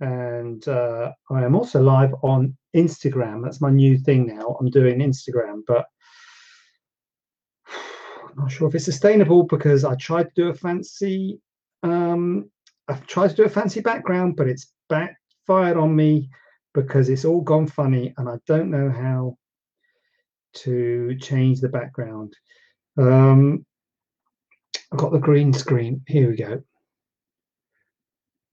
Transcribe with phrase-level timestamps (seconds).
[0.00, 3.42] and uh, I am also live on Instagram.
[3.42, 4.56] That's my new thing now.
[4.60, 5.86] I'm doing Instagram, but
[7.68, 11.40] I'm not sure if it's sustainable because I tried to do a fancy.
[11.82, 12.50] Um,
[12.88, 16.28] I've tried to do a fancy background, but it's backfired on me
[16.74, 19.38] because it's all gone funny, and I don't know how
[20.56, 22.34] to change the background.
[22.98, 23.64] Um,
[24.92, 26.02] I've got the green screen.
[26.06, 26.62] Here we go.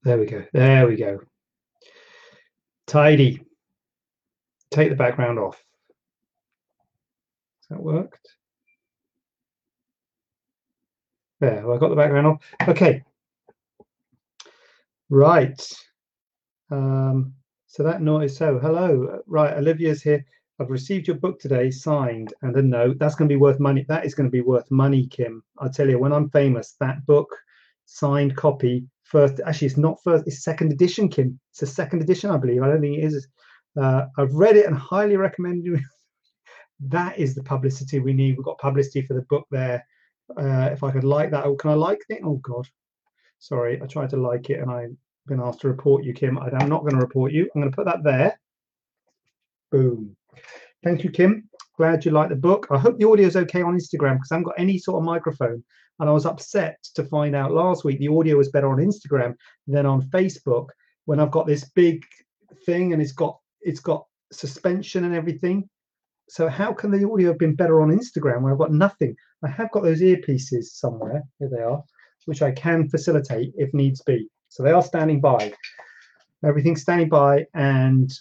[0.03, 0.45] There we go.
[0.53, 1.19] There we go.
[2.93, 3.41] Tidy.
[4.69, 5.55] Take the background off.
[7.57, 8.27] Has that worked?
[11.39, 12.41] There, well, I got the background off.
[12.67, 13.03] Okay.
[15.09, 15.59] Right.
[16.69, 17.33] Um,
[17.65, 18.37] so that noise.
[18.37, 19.23] So hello.
[19.25, 20.23] Right, Olivia's here.
[20.59, 22.99] I've received your book today, signed, and a note.
[22.99, 23.87] That's going to be worth money.
[23.87, 25.41] That is going to be worth money, Kim.
[25.57, 27.35] I tell you, when I'm famous, that book,
[27.85, 31.39] signed copy, first actually it's not first it's second edition kim.
[31.51, 32.63] It's a second edition i believe.
[32.63, 33.27] I don't think it is.
[33.79, 35.79] Uh, i've read it and highly recommend you.
[36.89, 38.35] That is the publicity we need.
[38.35, 39.85] We've got publicity for the book there.
[40.35, 42.21] Uh, if i could like that oh, can i like it?
[42.25, 42.67] Oh god.
[43.39, 44.95] Sorry i tried to like it and i've
[45.27, 46.37] been asked to report you kim.
[46.39, 47.43] I'm not going to report you.
[47.43, 48.37] I'm going to put that there.
[49.71, 50.17] Boom.
[50.83, 51.47] Thank you kim.
[51.77, 52.67] Glad you like the book.
[52.69, 55.05] I hope the audio is okay on instagram because i haven't got any sort of
[55.05, 55.63] microphone
[55.99, 59.35] and I was upset to find out last week the audio was better on Instagram
[59.67, 60.67] than on Facebook
[61.05, 62.03] when I've got this big
[62.65, 65.69] thing and it's got it's got suspension and everything.
[66.29, 69.15] So how can the audio have been better on Instagram where I've got nothing?
[69.43, 71.21] I have got those earpieces somewhere.
[71.39, 71.83] Here they are,
[72.25, 74.27] which I can facilitate if needs be.
[74.49, 75.53] So they are standing by.
[76.45, 78.11] Everything's standing by, and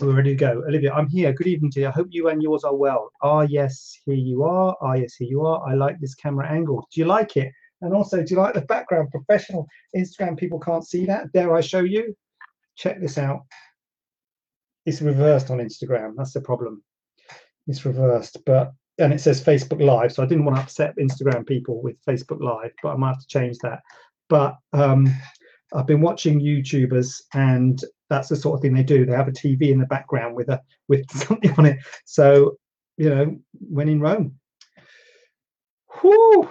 [0.00, 0.62] we're ready to go.
[0.66, 1.32] Olivia, I'm here.
[1.32, 1.88] Good evening to you.
[1.88, 3.10] I hope you and yours are well.
[3.22, 4.76] Ah, yes, here you are.
[4.80, 5.66] Ah, yes, here you are.
[5.68, 6.86] I like this camera angle.
[6.92, 7.52] Do you like it?
[7.80, 9.10] And also, do you like the background?
[9.10, 9.66] Professional
[9.96, 11.32] Instagram people can't see that.
[11.32, 12.16] Dare I show you?
[12.76, 13.40] Check this out.
[14.86, 16.14] It's reversed on Instagram.
[16.16, 16.82] That's the problem.
[17.66, 20.12] It's reversed, but and it says Facebook Live.
[20.12, 23.20] So I didn't want to upset Instagram people with Facebook Live, but I might have
[23.20, 23.80] to change that.
[24.28, 25.12] But um,
[25.74, 29.06] I've been watching YouTubers and that's the sort of thing they do.
[29.06, 31.78] They have a TV in the background with a with something on it.
[32.04, 32.58] So
[32.98, 34.38] you know, when in Rome.
[36.00, 36.48] Whew,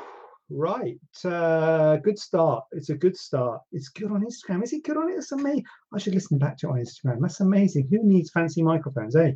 [0.50, 1.00] right.
[1.24, 2.66] Uh, good start.
[2.72, 3.62] It's a good start.
[3.72, 4.64] It's good on Instagram.
[4.64, 5.16] Is it good on it?
[5.16, 5.66] It's amazing.
[5.94, 7.22] I should listen back to it on Instagram.
[7.22, 7.88] That's amazing.
[7.90, 9.34] Who needs fancy microphones, eh?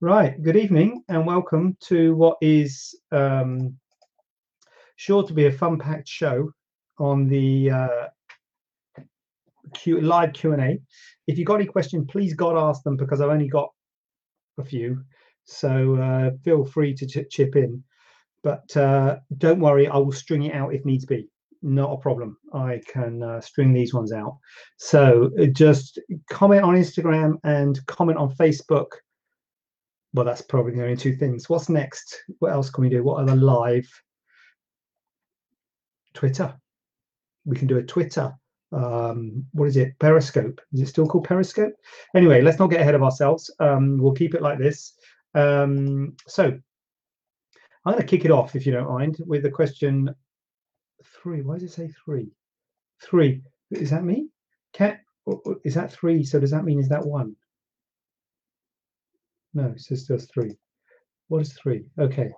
[0.00, 0.42] Right.
[0.42, 3.76] Good evening and welcome to what is um,
[4.96, 6.50] sure to be a fun-packed show
[6.98, 8.08] on the uh,
[9.72, 10.80] Q, live Q&A.
[11.26, 13.70] If you've got any questions, please God ask them because I've only got
[14.58, 15.02] a few.
[15.44, 17.82] So uh, feel free to ch- chip in.
[18.42, 21.28] But uh, don't worry, I will string it out if needs be.
[21.62, 22.36] Not a problem.
[22.52, 24.38] I can uh, string these ones out.
[24.78, 28.88] So uh, just comment on Instagram and comment on Facebook.
[30.12, 31.48] Well, that's probably the only two things.
[31.48, 32.20] What's next?
[32.40, 33.04] What else can we do?
[33.04, 33.88] What other live?
[36.14, 36.54] Twitter.
[37.44, 38.34] We can do a Twitter
[38.72, 39.98] um, what is it?
[39.98, 40.60] Periscope.
[40.72, 41.72] Is it still called Periscope?
[42.14, 43.50] Anyway, let's not get ahead of ourselves.
[43.60, 44.94] Um, we'll keep it like this.
[45.34, 50.14] Um, so I'm going to kick it off, if you don't mind, with the question
[51.22, 51.42] three.
[51.42, 52.30] Why does it say three?
[53.02, 53.42] Three.
[53.70, 54.28] Is that me?
[54.72, 55.00] Cat.
[55.64, 56.24] Is that three?
[56.24, 57.36] So does that mean is that one?
[59.54, 60.56] No, it says just three.
[61.28, 61.84] What is three?
[61.98, 62.30] Okay.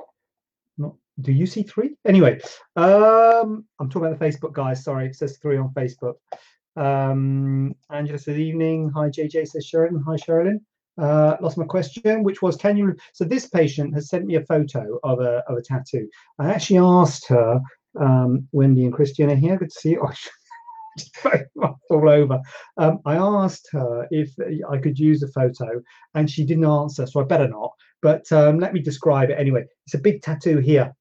[1.21, 1.97] Do you see three?
[2.05, 2.41] Anyway,
[2.77, 4.83] um, I'm talking about the Facebook guys.
[4.83, 6.15] Sorry, it says three on Facebook.
[6.77, 8.91] Um, Angela says evening.
[8.95, 10.03] Hi, JJ says Sherilyn.
[10.07, 10.61] Hi, Sherilyn.
[10.99, 12.97] Uh, lost my question, which was, can you?
[13.13, 16.09] So this patient has sent me a photo of a of a tattoo.
[16.41, 17.61] I actually asked her,
[17.99, 19.57] um, Wendy and Christian are here.
[19.57, 20.09] Good to see you.
[21.91, 22.41] All over.
[22.77, 24.33] Um, I asked her if
[24.69, 25.81] I could use a photo,
[26.15, 27.71] and she didn't answer, so I better not.
[28.03, 29.65] But um, let me describe it anyway.
[29.87, 30.93] It's a big tattoo here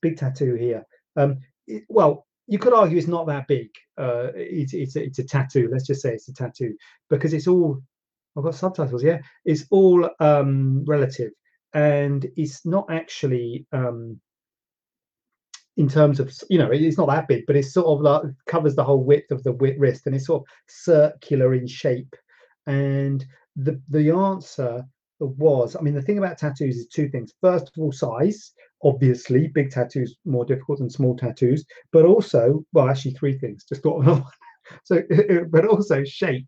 [0.00, 0.84] big tattoo here.
[1.16, 3.68] Um, it, well, you could argue it's not that big.
[3.96, 5.68] Uh, it's it's a, it's a tattoo.
[5.70, 6.74] Let's just say it's a tattoo
[7.08, 7.80] because it's all.
[8.36, 9.02] I've got subtitles.
[9.02, 11.32] Yeah, it's all um, relative,
[11.74, 14.20] and it's not actually um,
[15.76, 18.74] in terms of you know it's not that big, but it's sort of like covers
[18.74, 22.14] the whole width of the wrist, and it's sort of circular in shape.
[22.66, 23.24] And
[23.56, 24.84] the the answer
[25.20, 27.32] was, I mean, the thing about tattoos is two things.
[27.40, 28.52] First of all, size.
[28.82, 33.64] Obviously, big tattoos more difficult than small tattoos, but also, well, actually, three things.
[33.68, 34.24] Just thought of.
[34.84, 35.02] So,
[35.50, 36.46] but also shape.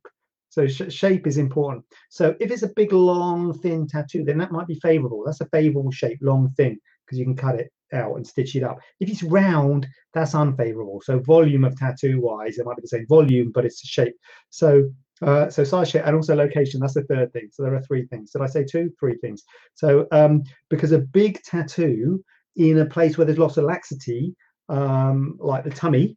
[0.48, 1.84] So sh- shape is important.
[2.10, 5.24] So if it's a big, long, thin tattoo, then that might be favorable.
[5.24, 8.62] That's a favorable shape, long, thin, because you can cut it out and stitch it
[8.62, 8.78] up.
[9.00, 11.00] If it's round, that's unfavorable.
[11.04, 14.14] So volume of tattoo wise, it might be the same volume, but it's a shape.
[14.50, 14.90] So
[15.22, 16.80] uh, so size and also location.
[16.80, 17.48] That's the third thing.
[17.52, 18.32] So there are three things.
[18.32, 18.92] Did I say two?
[18.98, 19.42] Three things.
[19.74, 22.24] So um, because a big tattoo
[22.56, 24.34] in a place where there's lots of laxity,
[24.68, 26.16] um, like the tummy,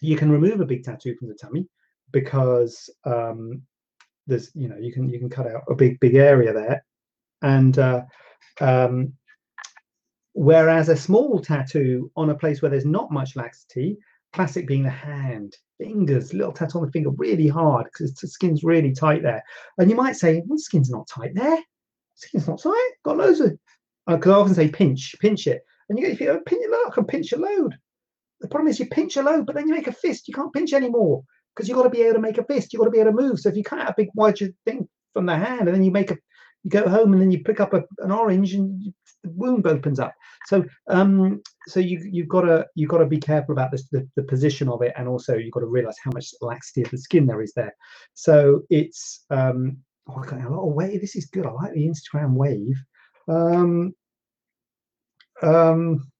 [0.00, 1.66] you can remove a big tattoo from the tummy
[2.12, 3.62] because um,
[4.26, 6.84] there's you know you can you can cut out a big big area there,
[7.42, 8.02] and uh,
[8.60, 9.12] um,
[10.32, 13.98] whereas a small tattoo on a place where there's not much laxity,
[14.36, 18.62] classic being the hand, fingers, little tattoo on the finger, really hard because the skin's
[18.62, 19.42] really tight there,
[19.78, 21.58] and you might say, well, skin's not tight there,
[22.14, 23.56] skin's not tight, got loads of.
[24.06, 26.70] Because uh, I often say pinch, pinch it, and you get if you pinch it,
[26.70, 27.74] look, I can pinch a load.
[28.42, 30.52] The problem is you pinch a load, but then you make a fist, you can't
[30.52, 31.24] pinch anymore
[31.54, 32.72] because you've got to be able to make a fist.
[32.72, 33.40] You've got to be able to move.
[33.40, 35.90] So if you cut out a big wide thing from the hand, and then you
[35.90, 36.18] make a,
[36.62, 38.92] you go home and then you pick up a, an orange and you,
[39.24, 40.12] the wound opens up.
[40.44, 44.08] So um, so you you've got to you've got to be careful about this the,
[44.16, 46.98] the position of it, and also you've got to realize how much laxity of the
[46.98, 47.74] skin there is there.
[48.14, 49.78] So it's um,
[50.08, 51.00] oh, I got a lot of wave.
[51.00, 51.46] This is good.
[51.46, 52.76] I like the Instagram wave.
[53.28, 53.94] Um,
[55.42, 56.10] um,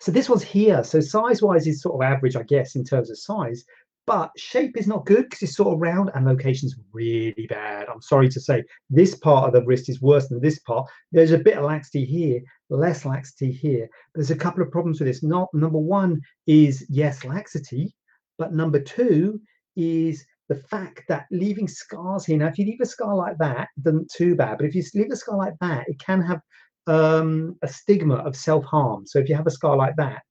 [0.00, 0.84] so this one's here.
[0.84, 3.64] So size wise is sort of average, I guess, in terms of size
[4.06, 7.88] but shape is not good because it's sort of round and location's really bad.
[7.88, 10.88] I'm sorry to say this part of the wrist is worse than this part.
[11.12, 13.88] There's a bit of laxity here, less laxity here.
[14.14, 15.22] There's a couple of problems with this.
[15.22, 17.94] Not number one is yes, laxity,
[18.38, 19.40] but number two
[19.76, 22.38] is the fact that leaving scars here.
[22.38, 24.58] Now, if you leave a scar like that, then too bad.
[24.58, 26.40] But if you leave a scar like that, it can have
[26.86, 29.06] um, a stigma of self-harm.
[29.06, 30.22] So if you have a scar like that,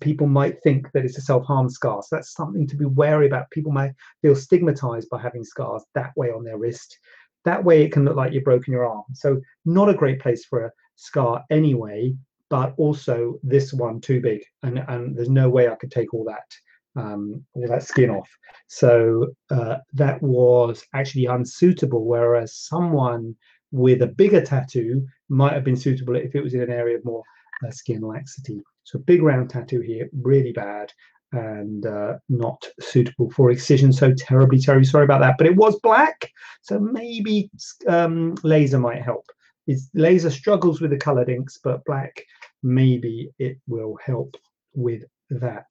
[0.00, 2.02] people might think that it's a self-harm scar.
[2.02, 3.50] So that's something to be wary about.
[3.50, 3.92] People might
[4.22, 6.98] feel stigmatized by having scars that way on their wrist.
[7.44, 9.04] That way it can look like you've broken your arm.
[9.12, 12.14] So not a great place for a scar anyway,
[12.50, 14.42] but also this one too big.
[14.62, 16.54] And, and there's no way I could take all that
[16.96, 18.28] um, all that skin off.
[18.68, 23.34] So uh, that was actually unsuitable, whereas someone
[23.72, 27.04] with a bigger tattoo might have been suitable if it was in an area of
[27.04, 27.22] more
[27.66, 28.62] uh, skin laxity.
[28.84, 30.92] So big round tattoo here, really bad
[31.32, 33.92] and uh, not suitable for excision.
[33.92, 35.36] So terribly, terribly sorry about that.
[35.36, 36.30] But it was black,
[36.62, 37.50] so maybe
[37.88, 39.26] um, laser might help.
[39.66, 42.22] It's, laser struggles with the colored inks, but black,
[42.62, 44.36] maybe it will help
[44.74, 45.66] with that.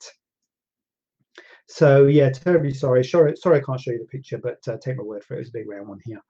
[1.67, 3.03] So yeah, terribly sorry.
[3.03, 5.37] Sorry, sorry, I can't show you the picture, but uh, take my word for it.
[5.37, 6.21] It was a big round one here.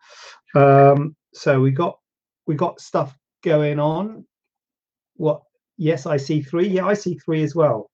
[0.55, 1.97] Um, so we got
[2.45, 4.25] we got stuff going on.
[5.15, 5.41] What
[5.77, 6.67] yes, I see three.
[6.67, 7.89] Yeah, I see three as well.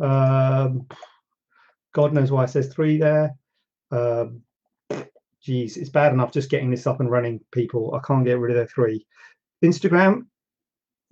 [0.00, 0.86] Um,
[1.92, 3.34] God knows why it says three there.
[3.90, 4.42] Um,
[5.46, 7.94] geez, it's bad enough just getting this up and running, people.
[7.94, 9.06] I can't get rid of the three.
[9.64, 10.26] Instagram,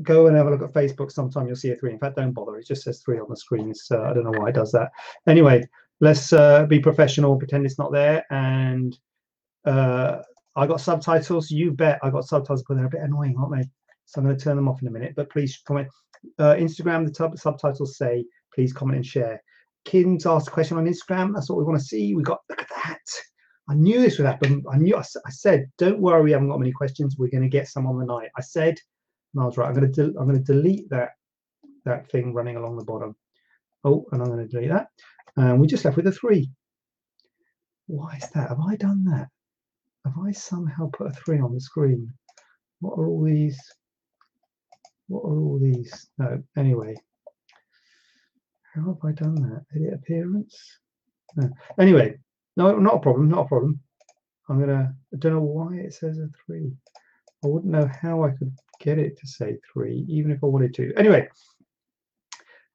[0.02, 1.12] go and have a look at Facebook.
[1.12, 1.92] Sometime you'll see a three.
[1.92, 2.56] In fact, don't bother.
[2.58, 3.72] It just says three on the screen.
[3.74, 4.90] So I don't know why it does that.
[5.28, 5.64] Anyway,
[6.00, 8.24] let's uh, be professional, pretend it's not there.
[8.30, 8.98] And
[9.64, 10.18] uh,
[10.56, 11.50] I got subtitles.
[11.50, 13.68] You bet I got subtitles, but they're a bit annoying, aren't they?
[14.06, 15.14] So I'm going to turn them off in a minute.
[15.14, 15.88] But please comment
[16.40, 19.42] uh, Instagram, the tub, subtitles say, please comment and share.
[19.84, 21.34] Kins asked a question on Instagram.
[21.34, 22.14] That's what we want to see.
[22.14, 23.00] We got, look at that.
[23.68, 24.62] I knew this would happen.
[24.70, 27.16] I knew, I, I said, don't worry, we haven't got many questions.
[27.16, 28.30] We're going to get some on the night.
[28.36, 28.78] I said,
[29.34, 29.68] and I was right.
[29.68, 31.10] I'm going to, I'm going to delete that,
[31.84, 33.16] that thing running along the bottom.
[33.84, 34.88] Oh, and I'm going to delete that.
[35.36, 36.50] And we just left with a three.
[37.86, 38.48] Why is that?
[38.50, 39.28] Have I done that?
[40.04, 42.12] Have I somehow put a three on the screen?
[42.80, 43.58] What are all these?
[45.08, 46.08] What are all these?
[46.18, 46.94] No, anyway.
[48.74, 49.64] How have I done that?
[49.74, 50.58] Edit appearance?
[51.36, 51.48] No.
[51.78, 52.18] Anyway,
[52.56, 53.80] no, not a problem, not a problem.
[54.48, 56.72] I'm gonna, I don't know why it says a three.
[57.44, 60.74] I wouldn't know how I could get it to say three, even if I wanted
[60.74, 60.92] to.
[60.96, 61.28] Anyway,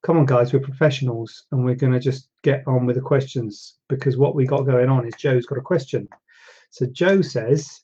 [0.04, 4.18] come on, guys, we're professionals and we're to just get on with the questions because
[4.18, 6.08] what we got going on is Joe's got a question.
[6.72, 7.82] So Joe says,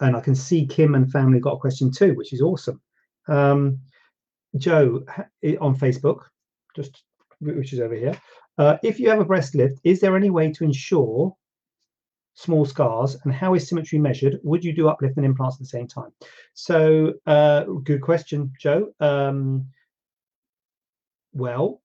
[0.00, 2.80] and I can see Kim and family got a question too, which is awesome.
[3.28, 3.78] Um,
[4.56, 5.04] Joe
[5.60, 6.20] on Facebook,
[6.74, 7.02] just
[7.40, 8.18] which is over here.
[8.58, 11.34] Uh, if you have a breast lift, is there any way to ensure
[12.34, 14.38] small scars and how is symmetry measured?
[14.42, 16.10] Would you do uplift and implants at the same time?
[16.54, 18.92] So, uh, good question, Joe.
[19.00, 19.66] Um,
[21.32, 21.82] well,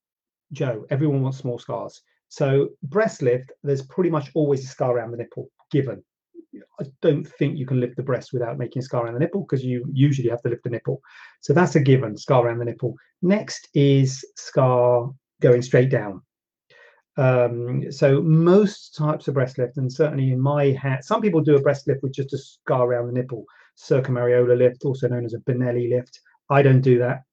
[0.51, 2.01] Joe, everyone wants small scars.
[2.29, 6.03] So breast lift, there's pretty much always a scar around the nipple given.
[6.79, 9.41] I don't think you can lift the breast without making a scar around the nipple
[9.41, 11.01] because you usually have to lift the nipple.
[11.41, 12.95] So that's a given, scar around the nipple.
[13.21, 16.21] Next is scar going straight down.
[17.17, 21.55] Um, so most types of breast lift, and certainly in my hat, some people do
[21.55, 23.45] a breast lift with just a scar around the nipple,
[23.77, 26.19] circumareolar lift, also known as a Benelli lift.
[26.49, 27.23] I don't do that.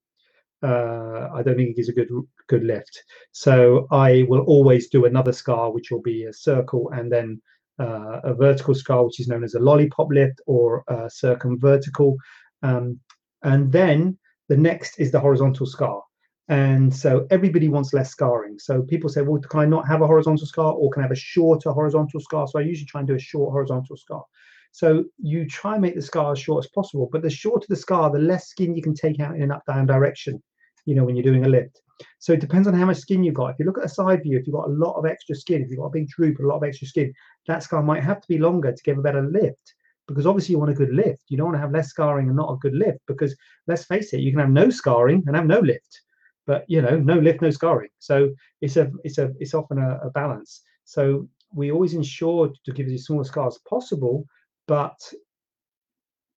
[0.62, 2.08] Uh, I don't think it gives a good
[2.48, 3.04] good lift.
[3.32, 7.42] So I will always do another scar, which will be a circle and then
[7.78, 12.16] uh, a vertical scar, which is known as a lollipop lift or a circumvertical.
[12.62, 12.98] Um,
[13.42, 16.02] and then the next is the horizontal scar.
[16.48, 18.58] And so everybody wants less scarring.
[18.58, 21.12] So people say, well, can I not have a horizontal scar or can I have
[21.12, 22.46] a shorter horizontal scar?
[22.46, 24.24] So I usually try and do a short horizontal scar.
[24.72, 27.76] So you try and make the scar as short as possible, but the shorter the
[27.76, 30.42] scar, the less skin you can take out in an up-down direction,
[30.84, 31.80] you know, when you're doing a lift.
[32.18, 33.52] So it depends on how much skin you've got.
[33.52, 35.62] If you look at a side view, if you've got a lot of extra skin,
[35.62, 37.14] if you've got a big droop, a lot of extra skin,
[37.46, 39.74] that scar might have to be longer to give a better lift
[40.08, 41.22] because obviously you want a good lift.
[41.28, 43.34] You don't want to have less scarring and not a good lift because
[43.68, 46.02] let's face it, you can have no scarring and have no lift
[46.46, 47.90] but you know no lift no scarring.
[47.98, 50.62] So it's a it's a it's often a, a balance.
[50.84, 54.26] So we always ensure to give you as small scars possible
[54.66, 54.98] but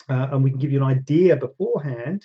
[0.09, 2.23] uh, and we can give you an idea beforehand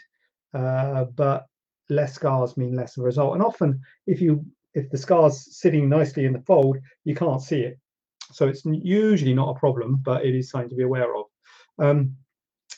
[0.54, 1.46] uh, but
[1.88, 3.34] less scars mean less of a result.
[3.34, 7.60] And often if you if the scar's sitting nicely in the fold you can't see
[7.60, 7.78] it.
[8.32, 11.26] So it's usually not a problem but it is something to be aware of.
[11.78, 12.16] Um,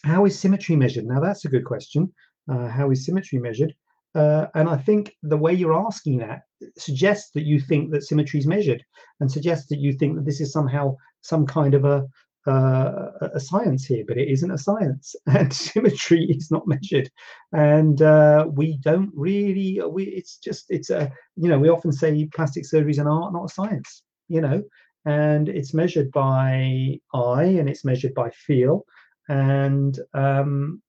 [0.03, 1.07] how is symmetry measured?
[1.07, 2.13] Now that's a good question.
[2.51, 3.75] Uh, how is symmetry measured
[4.15, 6.43] uh, and I think the way you're asking that
[6.79, 8.83] suggests that you think that symmetry is measured
[9.21, 12.07] and suggests that you think that this is somehow some kind of a
[12.47, 17.11] uh, a science here, but it isn't a science, and symmetry is not measured,
[17.53, 19.81] and uh, we don't really.
[19.91, 23.33] We it's just it's a you know we often say plastic surgery is an art,
[23.33, 24.03] not a science.
[24.29, 24.63] You know,
[25.05, 28.85] and it's measured by eye and it's measured by feel,
[29.29, 30.83] and um,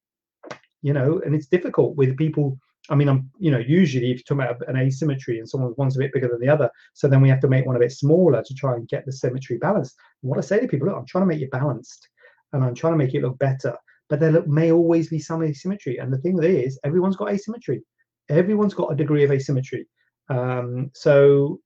[0.81, 4.37] you know, and it's difficult with people I mean, I'm, you know, usually if you're
[4.37, 7.21] talking about an asymmetry and someone's one's a bit bigger than the other, so then
[7.21, 9.95] we have to make one a bit smaller to try and get the symmetry balanced.
[10.21, 12.07] And what I say to people, look, I'm trying to make you balanced
[12.53, 13.75] and I'm trying to make it look better,
[14.09, 15.97] but there may always be some asymmetry.
[15.97, 17.81] And the thing is, everyone's got asymmetry.
[18.29, 19.87] Everyone's got a degree of asymmetry.
[20.29, 21.59] Um, so,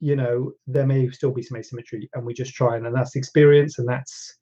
[0.00, 3.16] you know, there may still be some asymmetry and we just try and, and that's
[3.16, 4.36] experience and that's,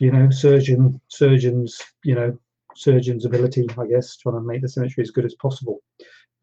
[0.00, 2.38] you know, surgeon, surgeons, you know,
[2.74, 5.82] surgeon's ability, I guess, trying to make the symmetry as good as possible.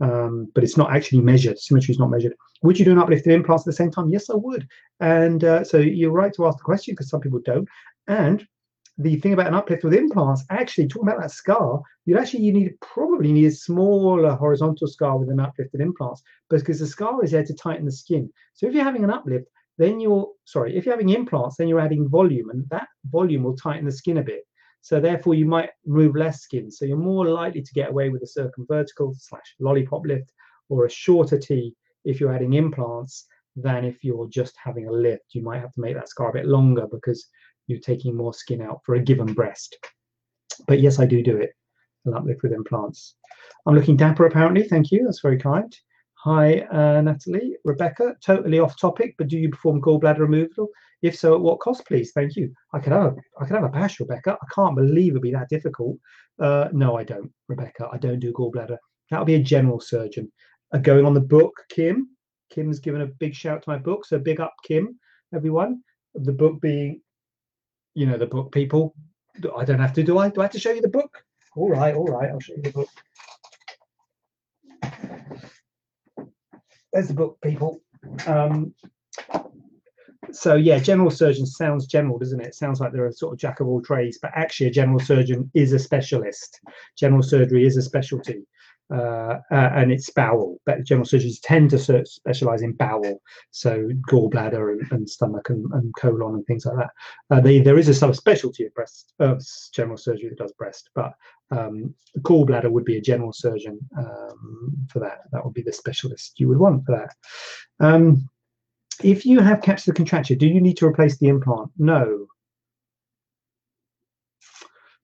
[0.02, 1.60] Um, but it's not actually measured.
[1.60, 2.34] Symmetry is not measured.
[2.64, 4.10] Would you do an uplifted implants at the same time?
[4.10, 4.68] Yes, I would.
[5.00, 7.68] And uh, so you're right to ask the question because some people don't.
[8.08, 8.46] And
[8.98, 12.52] the thing about an uplift with implants, actually talking about that scar, you'd actually you
[12.52, 17.32] need probably need a smaller horizontal scar with an uplifted implants because the scar is
[17.32, 18.30] there to tighten the skin.
[18.54, 21.80] So if you're having an uplift, then you're sorry, if you're having implants, then you're
[21.80, 24.44] adding volume, and that volume will tighten the skin a bit.
[24.82, 26.72] So therefore, you might remove less skin.
[26.72, 30.32] So you're more likely to get away with a circumvertical slash lollipop lift
[30.70, 35.26] or a shorter T if you're adding implants than if you're just having a lift.
[35.34, 37.28] You might have to make that scar a bit longer because
[37.68, 39.78] you're taking more skin out for a given breast.
[40.68, 41.52] But yes, I do do it,
[42.06, 43.16] an uplift with implants.
[43.66, 44.64] I'm looking dapper apparently.
[44.64, 45.04] Thank you.
[45.04, 45.76] That's very kind.
[46.24, 47.56] Hi, uh, Natalie.
[47.64, 50.70] Rebecca, totally off topic, but do you perform gallbladder removal?
[51.02, 52.12] If so, at what cost, please?
[52.12, 52.54] Thank you.
[52.74, 54.38] I can have, I could have a bash, Rebecca.
[54.42, 55.98] I can't believe it'd be that difficult.
[56.40, 57.90] Uh, no, I don't, Rebecca.
[57.92, 58.78] I don't do gallbladder.
[59.10, 60.32] That'll be a general surgeon.
[60.74, 62.10] Uh, going on the book, Kim.
[62.50, 65.00] Kim's given a big shout to my book, so big up, Kim,
[65.34, 65.82] everyone.
[66.16, 67.02] The book being,
[67.94, 68.96] you know, the book people.
[69.56, 70.30] I don't have to, do I?
[70.30, 71.24] Do I have to show you the book?
[71.56, 72.30] All right, all right.
[72.30, 72.90] I'll show you the book.
[76.92, 77.82] there's the book, people.
[78.26, 78.74] Um,
[80.32, 82.50] so yeah, general surgeon sounds general, doesn't it?
[82.50, 82.56] it?
[82.56, 85.50] Sounds like they're a sort of jack of all trades, but actually a general surgeon
[85.54, 86.60] is a specialist.
[86.98, 88.46] General surgery is a specialty,
[88.94, 90.60] uh, uh, and it's bowel.
[90.66, 93.22] But general surgeons tend to specialize in bowel,
[93.52, 96.92] so gallbladder and, and stomach and, and, colon and things like that.
[97.30, 101.14] Uh, they, there is a subspecialty of breast of general surgery that does breast, but
[101.52, 105.20] um, gallbladder would be a general surgeon um, for that.
[105.32, 107.16] That would be the specialist you would want for that.
[107.80, 108.30] Um,
[109.04, 111.70] if you have capsular contracture, do you need to replace the implant?
[111.78, 112.28] No.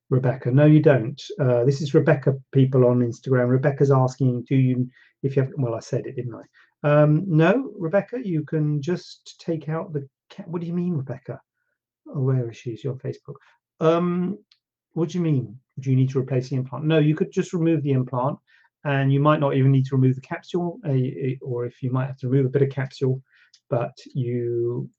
[0.10, 1.22] Rebecca, no, you don't.
[1.40, 3.50] Uh, this is Rebecca people on Instagram.
[3.50, 4.88] Rebecca's asking, do you,
[5.24, 6.44] if you have, well, I said it, didn't I?
[6.88, 10.08] Um, no, Rebecca, you can just take out the,
[10.46, 11.42] what do you mean, Rebecca?
[12.08, 12.72] Oh, where is she?
[12.72, 13.36] Is your Facebook?
[13.80, 14.38] Um,
[14.94, 15.58] what do you mean?
[15.80, 16.86] Do you need to replace the implant?
[16.86, 18.38] No, you could just remove the implant
[18.86, 20.94] and you might not even need to remove the capsule, uh,
[21.42, 23.22] or if you might have to remove a bit of capsule,
[23.70, 24.90] but you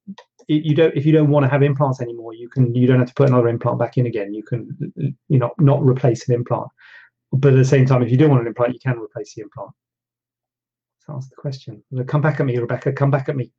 [0.48, 3.08] you don't if you don't want to have implants anymore, you can you don't have
[3.08, 4.34] to put another implant back in again.
[4.34, 4.68] You can
[5.28, 6.68] you know not replace an implant,
[7.32, 9.42] but at the same time, if you do want an implant, you can replace the
[9.42, 9.70] implant.
[11.00, 11.82] So answer the question.
[12.06, 12.92] Come back at me, Rebecca.
[12.92, 13.52] Come back at me.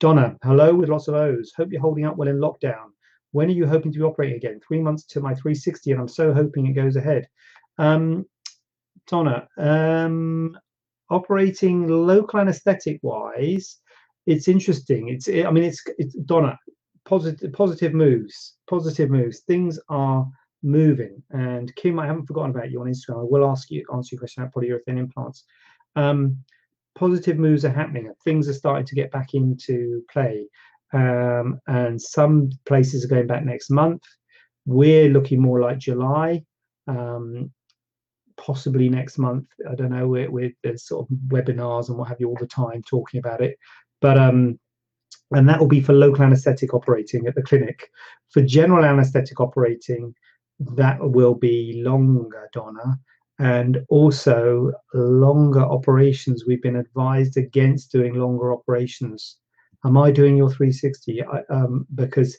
[0.00, 1.52] Donna, hello with lots of O's.
[1.56, 2.88] Hope you're holding up well in lockdown.
[3.32, 4.60] When are you hoping to be operating again?
[4.66, 7.28] Three months to my 360, and I'm so hoping it goes ahead.
[7.78, 8.26] Um,
[9.06, 10.58] Donna, um,
[11.10, 13.78] operating local anesthetic wise,
[14.26, 15.08] it's interesting.
[15.08, 16.58] It's, I mean, it's, it's Donna,
[17.04, 19.40] positive, positive moves, positive moves.
[19.40, 20.26] Things are
[20.62, 21.22] moving.
[21.30, 23.20] And Kim, I haven't forgotten about you on Instagram.
[23.20, 25.44] I will ask you, answer your question about polyurethane implants.
[25.96, 26.38] Um,
[26.94, 28.12] positive moves are happening.
[28.24, 30.46] Things are starting to get back into play.
[30.92, 34.02] Um, and some places are going back next month.
[34.66, 36.44] We're looking more like July.
[36.86, 37.52] Um,
[38.36, 39.46] possibly next month.
[39.70, 40.08] I don't know.
[40.08, 43.40] With, with there's sort of webinars and what have you all the time talking about
[43.40, 43.58] it,
[44.00, 44.58] but um,
[45.32, 47.88] and that will be for local anaesthetic operating at the clinic.
[48.30, 50.14] For general anaesthetic operating,
[50.58, 52.98] that will be longer, Donna,
[53.38, 56.44] and also longer operations.
[56.46, 59.36] We've been advised against doing longer operations.
[59.84, 61.22] Am I doing your 360?
[61.24, 62.36] I, um, because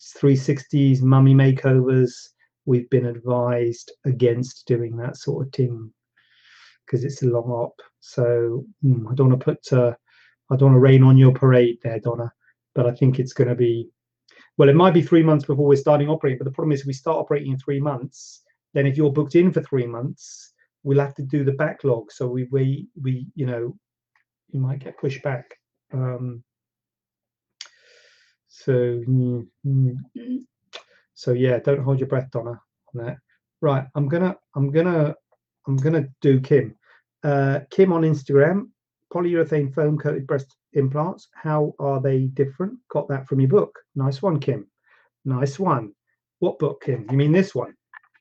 [0.00, 2.12] 360s, mummy makeovers,
[2.64, 5.92] we've been advised against doing that sort of thing
[6.86, 7.80] because it's a long op.
[8.00, 9.94] So mm, I don't want to put, uh,
[10.50, 12.32] I don't want to rain on your parade there, Donna.
[12.74, 13.88] But I think it's going to be,
[14.56, 16.38] well, it might be three months before we're starting operating.
[16.38, 18.42] But the problem is, if we start operating in three months,
[18.74, 20.52] then if you're booked in for three months,
[20.82, 22.12] we'll have to do the backlog.
[22.12, 23.76] So we, we, we, you know,
[24.50, 25.54] you might get pushed back.
[25.92, 26.42] Um,
[28.48, 29.02] so
[31.14, 33.18] so yeah, don't hold your breath, Donna, on that.
[33.60, 35.14] Right, I'm gonna, I'm gonna,
[35.66, 36.76] I'm gonna do Kim.
[37.22, 38.68] Uh, Kim on Instagram,
[39.12, 41.28] polyurethane foam coated breast implants.
[41.34, 42.78] How are they different?
[42.90, 43.78] Got that from your book.
[43.94, 44.66] Nice one, Kim.
[45.24, 45.92] Nice one.
[46.38, 47.06] What book, Kim?
[47.10, 47.74] You mean this one?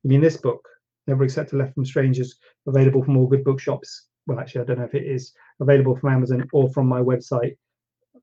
[0.04, 0.66] You mean this book?
[1.08, 2.36] Never accept a lift from strangers.
[2.68, 4.08] Available from all good bookshops.
[4.28, 7.56] Well, actually, I don't know if it is available from Amazon or from my website,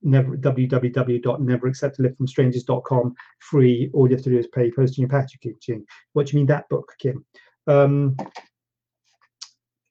[0.02, 6.32] never www.neveracceptaliftfromstrangers.com free all you have to do is pay posting your packaging what do
[6.32, 7.24] you mean that book kim
[7.66, 8.16] um,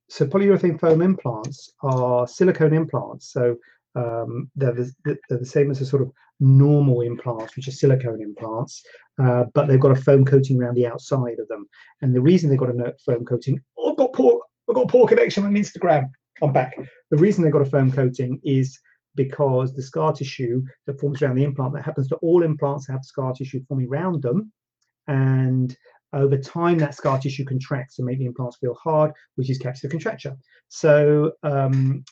[0.07, 3.31] so polyurethane foam implants are silicone implants.
[3.31, 3.57] So
[3.95, 8.21] um, they're, the, they're the same as the sort of normal implants which are silicone
[8.21, 8.83] implants
[9.21, 11.65] uh, but they've got a foam coating around the outside of them.
[12.01, 15.07] And the reason they've got a foam coating oh, i've got poor i've got poor
[15.07, 16.09] connection on instagram.
[16.41, 16.77] I'm back.
[17.11, 18.77] The reason they've got a foam coating is
[19.15, 23.05] because the scar tissue that forms around the implant, that happens to all implants have
[23.05, 24.51] scar tissue forming around them.
[25.07, 25.75] And
[26.15, 29.91] over time, that scar tissue contracts to make the implants feel hard, which is capsular
[29.91, 30.35] contracture.
[30.69, 32.03] So um,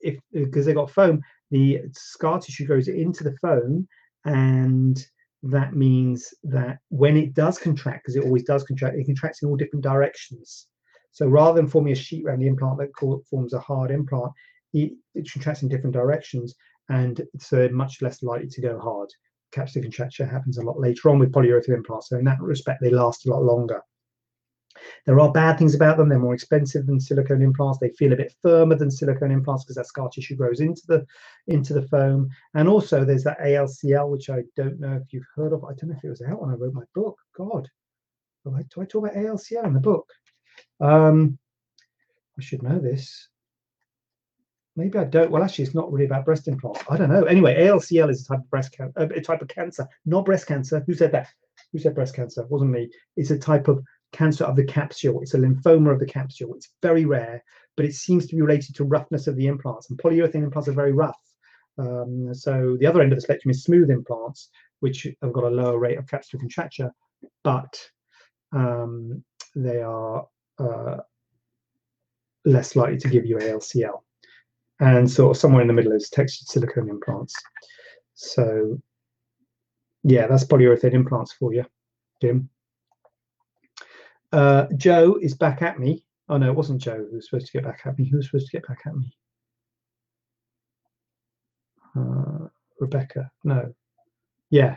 [0.00, 3.86] if because they've got foam, the scar tissue goes into the foam
[4.24, 5.04] and
[5.42, 9.48] that means that when it does contract, because it always does contract, it contracts in
[9.48, 10.66] all different directions.
[11.12, 14.32] So rather than forming a sheet around the implant that forms a hard implant,
[14.72, 16.54] it, it contracts in different directions
[16.88, 17.20] and
[17.52, 19.08] uh, much less likely to go hard.
[19.52, 22.90] Capsular contracture happens a lot later on with polyurethane implants, so in that respect, they
[22.90, 23.82] last a lot longer.
[25.06, 26.08] There are bad things about them.
[26.08, 27.78] They're more expensive than silicone implants.
[27.78, 31.06] They feel a bit firmer than silicone implants because that scar tissue grows into the
[31.46, 32.28] into the foam.
[32.54, 35.64] And also, there's that ALCL, which I don't know if you've heard of.
[35.64, 37.18] I don't know if it was out when I wrote my book.
[37.34, 37.68] God,
[38.44, 40.08] do I, talk about ALCL in the book?
[40.80, 41.38] Um,
[42.38, 43.28] I should know this
[44.78, 45.30] maybe I don't.
[45.30, 46.80] Well, actually, it's not really about breast implants.
[46.88, 47.24] I don't know.
[47.24, 50.82] Anyway, ALCL is a type of breast cancer, a type of cancer, not breast cancer.
[50.86, 51.28] Who said that?
[51.72, 52.42] Who said breast cancer?
[52.42, 52.88] It wasn't me.
[53.16, 55.20] It's a type of cancer of the capsule.
[55.20, 56.54] It's a lymphoma of the capsule.
[56.54, 57.42] It's very rare,
[57.76, 59.90] but it seems to be related to roughness of the implants.
[59.90, 61.20] And polyurethane implants are very rough.
[61.76, 64.48] Um, so the other end of the spectrum is smooth implants,
[64.80, 66.92] which have got a lower rate of capsular contracture,
[67.42, 67.78] but
[68.52, 69.24] um,
[69.56, 70.26] they are
[70.58, 70.98] uh,
[72.44, 74.00] less likely to give you ALCL
[74.80, 77.34] and sort of somewhere in the middle is textured silicone implants.
[78.14, 78.80] So
[80.04, 81.64] yeah, that's polyurethane implants for you,
[82.20, 82.48] Jim.
[84.32, 86.04] Uh, Joe is back at me.
[86.28, 88.08] Oh no, it wasn't Joe who was supposed to get back at me.
[88.08, 89.16] Who was supposed to get back at me?
[91.96, 92.48] Uh,
[92.80, 93.30] Rebecca.
[93.44, 93.74] No.
[94.50, 94.76] Yeah.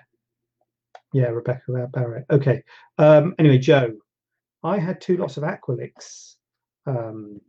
[1.13, 2.25] Yeah, Rebecca Barrett.
[2.29, 2.63] Okay.
[2.97, 3.93] Um, anyway, Joe,
[4.63, 6.35] I had two lots of Aqualyx
[6.85, 7.41] um,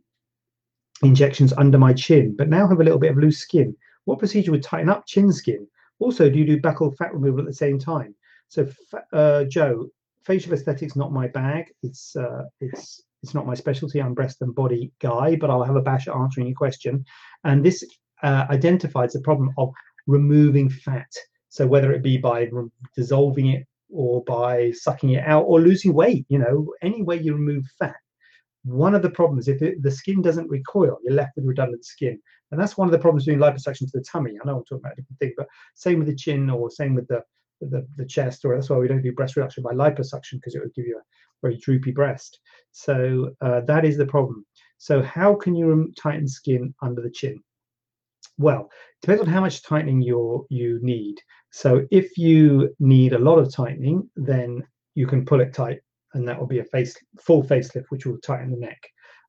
[1.03, 3.75] injections under my chin, but now have a little bit of loose skin.
[4.05, 5.67] What procedure would tighten up chin skin?
[5.99, 8.15] Also, do you do buccal fat removal at the same time?
[8.49, 8.67] So,
[9.13, 9.87] uh, Joe,
[10.25, 11.65] facial aesthetics not my bag.
[11.81, 14.01] It's uh, it's it's not my specialty.
[14.01, 17.05] I'm breast and body guy, but I'll have a bash at answering your question.
[17.45, 17.83] And this
[18.21, 19.71] uh, identifies the problem of
[20.07, 21.11] removing fat.
[21.49, 25.93] So whether it be by re- dissolving it or by sucking it out or losing
[25.93, 27.95] weight, you know, any way you remove fat.
[28.63, 32.19] One of the problems, if it, the skin doesn't recoil, you're left with redundant skin.
[32.51, 34.31] And that's one of the problems doing liposuction to the tummy.
[34.31, 36.95] I know I'm talking about a different thing, but same with the chin or same
[36.95, 37.23] with the
[37.69, 40.61] the, the chest, or that's why we don't do breast reduction by liposuction because it
[40.61, 41.01] would give you a
[41.41, 42.39] very droopy breast.
[42.71, 44.45] So uh, that is the problem.
[44.77, 47.41] So how can you tighten skin under the chin?
[48.37, 48.69] Well,
[49.01, 51.15] depends on how much tightening you you need.
[51.51, 54.63] So if you need a lot of tightening, then
[54.95, 55.81] you can pull it tight,
[56.13, 58.81] and that will be a face full facelift, which will tighten the neck.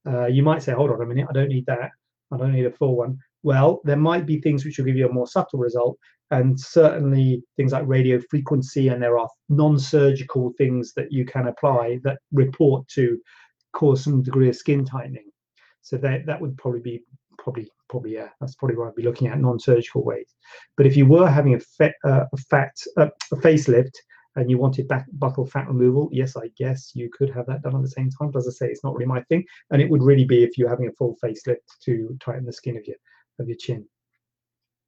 [0.07, 1.91] Uh, you might say, hold on a minute, I don't need that.
[2.33, 3.19] I don't need a full one.
[3.43, 5.99] Well, there might be things which will give you a more subtle result,
[6.31, 12.01] and certainly things like radio frequency, and there are non-surgical things that you can apply
[12.05, 13.19] that report to
[13.73, 15.31] cause some degree of skin tightening.
[15.83, 17.03] So that that would probably be
[17.39, 20.35] probably probably yeah that's probably what I'd be looking at non-surgical ways.
[20.77, 23.93] But if you were having a, fat, uh, a fat uh, a facelift
[24.37, 27.77] and you wanted back buccal fat removal, yes, I guess you could have that done
[27.77, 28.31] at the same time.
[28.31, 30.59] But as I say, it's not really my thing, and it would really be if
[30.59, 32.97] you're having a full facelift to tighten the skin of your
[33.39, 33.87] of your chin,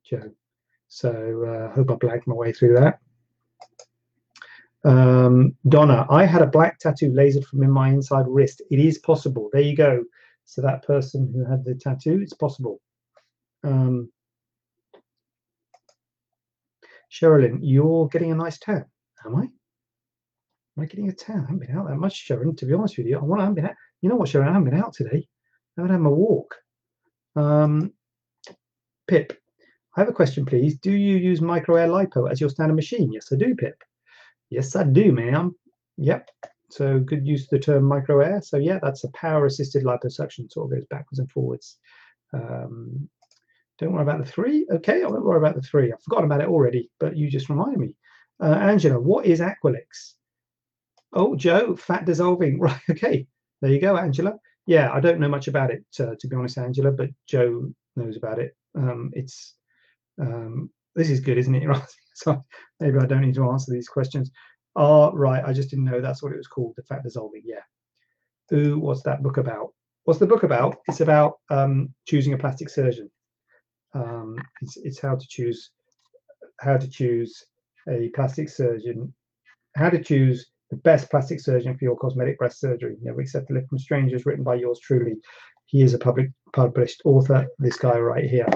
[0.05, 0.31] Joe.
[0.89, 3.01] So uh, hope I blanked my way through that.
[4.85, 8.63] Um, Donna, I had a black tattoo lasered from in my inside wrist.
[8.71, 9.51] It is possible.
[9.53, 10.05] There you go.
[10.45, 12.81] So that person who had the tattoo, it's possible.
[13.65, 14.11] Um,
[17.11, 18.85] Sherilyn, you're getting a nice tan.
[19.27, 19.43] Am I?
[19.43, 21.39] Am I getting a tan?
[21.39, 23.19] I haven't been out that much, Sharon, to be honest with you.
[23.19, 23.75] I want to have been out.
[24.01, 24.49] You know what, Sharon?
[24.49, 25.27] I haven't been out today.
[25.77, 26.55] I haven't had my walk.
[27.35, 27.93] Um,
[29.09, 29.33] Pip,
[29.97, 30.79] I have a question, please.
[30.79, 33.13] Do you use MicroAire lipo as your standard machine?
[33.13, 33.83] Yes, I do, Pip.
[34.51, 35.55] Yes, I do, ma'am.
[35.97, 36.31] Yep.
[36.71, 38.45] So good use of the term MicroAire.
[38.45, 40.51] So yeah, that's a power assisted liposuction.
[40.51, 41.79] Sort of goes backwards and forwards.
[42.33, 43.09] Um,
[43.79, 44.67] don't worry about the three.
[44.71, 45.93] Okay, I won't worry about the three.
[45.93, 47.95] I've forgotten about it already, but you just reminded me.
[48.43, 50.15] Uh, Angela, what is Aqualyx?
[51.13, 52.59] Oh, Joe, fat dissolving.
[52.61, 52.81] Right.
[52.91, 53.27] Okay.
[53.63, 54.35] There you go, Angela.
[54.67, 58.17] Yeah, I don't know much about it, uh, to be honest, Angela, but Joe knows
[58.17, 58.55] about it.
[58.75, 59.55] Um, it's
[60.21, 61.67] um, this is good, isn't it?
[61.67, 61.83] Right.
[62.15, 62.45] so
[62.81, 64.31] maybe I don't need to answer these questions.
[64.75, 65.45] Oh, right.
[65.45, 67.43] I just didn't know that's what it was called, the fat dissolving.
[67.45, 67.63] Yeah.
[68.53, 69.73] Ooh, what's that book about?
[70.05, 70.77] What's the book about?
[70.89, 73.11] It's about um, choosing a plastic surgeon.
[73.95, 75.71] Um, it's, it's how to choose
[76.61, 77.45] how to choose
[77.89, 79.13] a plastic surgeon,
[79.77, 82.97] how to choose the best plastic surgeon for your cosmetic breast surgery.
[83.01, 85.15] Never accept a lift from strangers, written by yours truly.
[85.67, 87.47] He is a public published author.
[87.59, 88.49] This guy right here.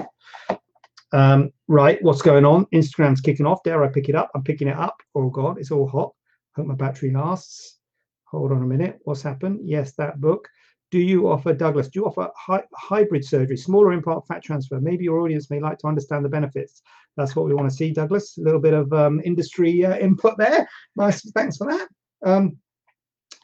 [1.13, 2.65] Um, right, what's going on?
[2.67, 3.63] Instagram's kicking off.
[3.63, 4.31] Dare I pick it up?
[4.33, 4.95] I'm picking it up.
[5.15, 6.13] Oh God, it's all hot.
[6.55, 7.79] Hope my battery lasts.
[8.25, 8.99] Hold on a minute.
[9.03, 9.59] What's happened?
[9.63, 10.47] Yes, that book.
[10.89, 14.79] Do you offer, Douglas, do you offer hy hybrid surgery, smaller implant fat transfer?
[14.79, 16.81] Maybe your audience may like to understand the benefits.
[17.17, 18.37] That's what we want to see, Douglas.
[18.37, 20.67] A little bit of um, industry uh, input there.
[20.95, 21.87] Nice, thanks for that.
[22.25, 22.57] Um,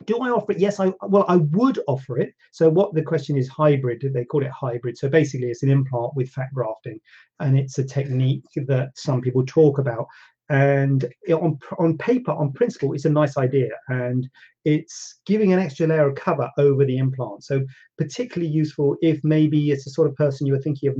[0.06, 0.60] do I offer it?
[0.60, 2.34] Yes, I well, I would offer it.
[2.52, 4.98] So what the question is hybrid, they call it hybrid.
[4.98, 7.00] So basically it's an implant with fat grafting
[7.40, 10.08] and it's a technique that some people talk about.
[10.50, 14.30] And on on paper, on principle, it's a nice idea, and
[14.64, 17.44] it's giving an extra layer of cover over the implant.
[17.44, 17.66] So
[17.98, 20.96] particularly useful if maybe it's the sort of person you were thinking of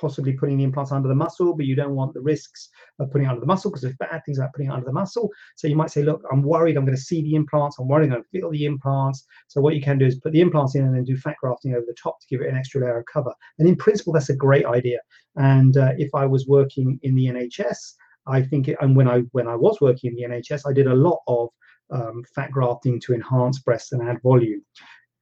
[0.00, 3.26] possibly putting the implants under the muscle, but you don't want the risks of putting
[3.26, 5.30] under the muscle because there's bad things about putting under the muscle.
[5.56, 7.78] So you might say, look, I'm worried I'm going to see the implants.
[7.78, 9.24] I'm worried I'm going to feel the implants.
[9.48, 11.74] So what you can do is put the implants in and then do fat grafting
[11.74, 13.32] over the top to give it an extra layer of cover.
[13.58, 14.98] And in principle, that's a great idea.
[15.36, 17.94] And uh, if I was working in the NHS,
[18.26, 20.86] I think, it, and when I when I was working in the NHS, I did
[20.86, 21.48] a lot of
[21.90, 24.62] um, fat grafting to enhance breasts and add volume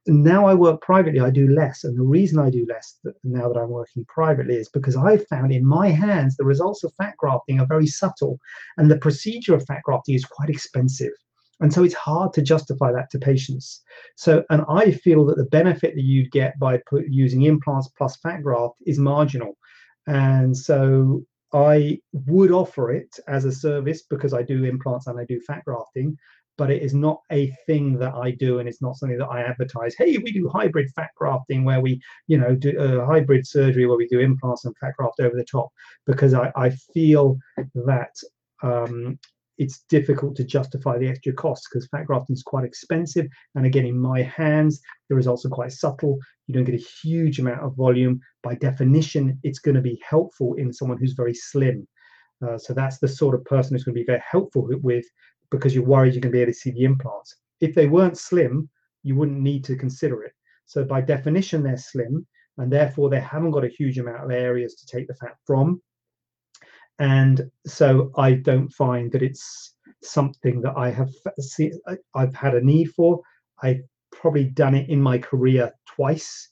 [0.07, 1.83] now I work privately, I do less.
[1.83, 5.51] And the reason I do less now that I'm working privately is because I've found
[5.51, 8.39] in my hands the results of fat grafting are very subtle.
[8.77, 11.11] And the procedure of fat grafting is quite expensive.
[11.59, 13.81] And so it's hard to justify that to patients.
[14.15, 18.17] So, and I feel that the benefit that you'd get by put, using implants plus
[18.17, 19.57] fat graft is marginal.
[20.05, 25.25] And so I would offer it as a service because I do implants and I
[25.25, 26.17] do fat grafting
[26.57, 29.41] but it is not a thing that I do, and it's not something that I
[29.41, 29.95] advertise.
[29.95, 33.85] Hey, we do hybrid fat grafting where we, you know, do a uh, hybrid surgery
[33.85, 35.69] where we do implants and fat graft over the top,
[36.05, 37.37] because I, I feel
[37.75, 38.15] that
[38.63, 39.19] um,
[39.57, 43.27] it's difficult to justify the extra costs because fat grafting is quite expensive.
[43.55, 46.19] And again, in my hands, the results are quite subtle.
[46.47, 48.19] You don't get a huge amount of volume.
[48.43, 51.87] By definition, it's going to be helpful in someone who's very slim.
[52.45, 55.05] Uh, so that's the sort of person who's going to be very helpful with
[55.51, 57.35] because you're worried you're going to be able to see the implants.
[57.61, 58.69] If they weren't slim,
[59.03, 60.33] you wouldn't need to consider it.
[60.65, 64.75] So by definition, they're slim, and therefore they haven't got a huge amount of areas
[64.75, 65.81] to take the fat from.
[66.99, 71.79] And so I don't find that it's something that I have seen,
[72.15, 73.21] I've had a need for.
[73.61, 73.81] I've
[74.11, 76.49] probably done it in my career twice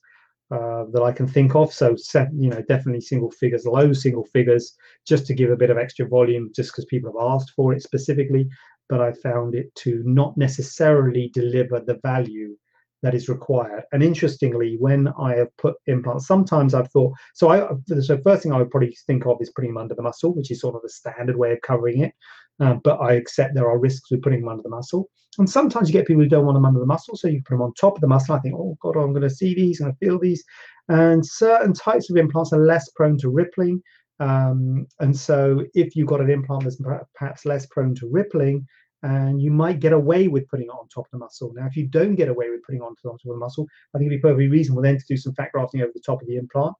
[0.51, 1.73] uh, that I can think of.
[1.73, 1.95] So,
[2.33, 6.07] you know, definitely single figures, low single figures, just to give a bit of extra
[6.07, 8.47] volume, just because people have asked for it specifically.
[8.89, 12.55] But I found it to not necessarily deliver the value
[13.01, 13.83] that is required.
[13.91, 17.49] And interestingly, when I have put implants, sometimes I've thought so.
[17.49, 17.67] I
[18.01, 20.49] so first thing I would probably think of is putting them under the muscle, which
[20.51, 22.13] is sort of the standard way of covering it.
[22.59, 25.09] Uh, but I accept there are risks with putting them under the muscle.
[25.37, 27.55] And sometimes you get people who don't want them under the muscle, so you put
[27.55, 28.35] them on top of the muscle.
[28.35, 30.43] I think, oh God, I'm going to see these, I'm going to feel these.
[30.87, 33.81] And certain types of implants are less prone to rippling.
[34.19, 36.81] Um, and so if you've got an implant that's
[37.15, 38.65] perhaps less prone to rippling,
[39.03, 41.53] and you might get away with putting it on top of the muscle.
[41.53, 43.97] Now, if you don't get away with putting it on top of the muscle, I
[43.97, 46.27] think it'd be perfectly reasonable then to do some fat grafting over the top of
[46.27, 46.73] the implant.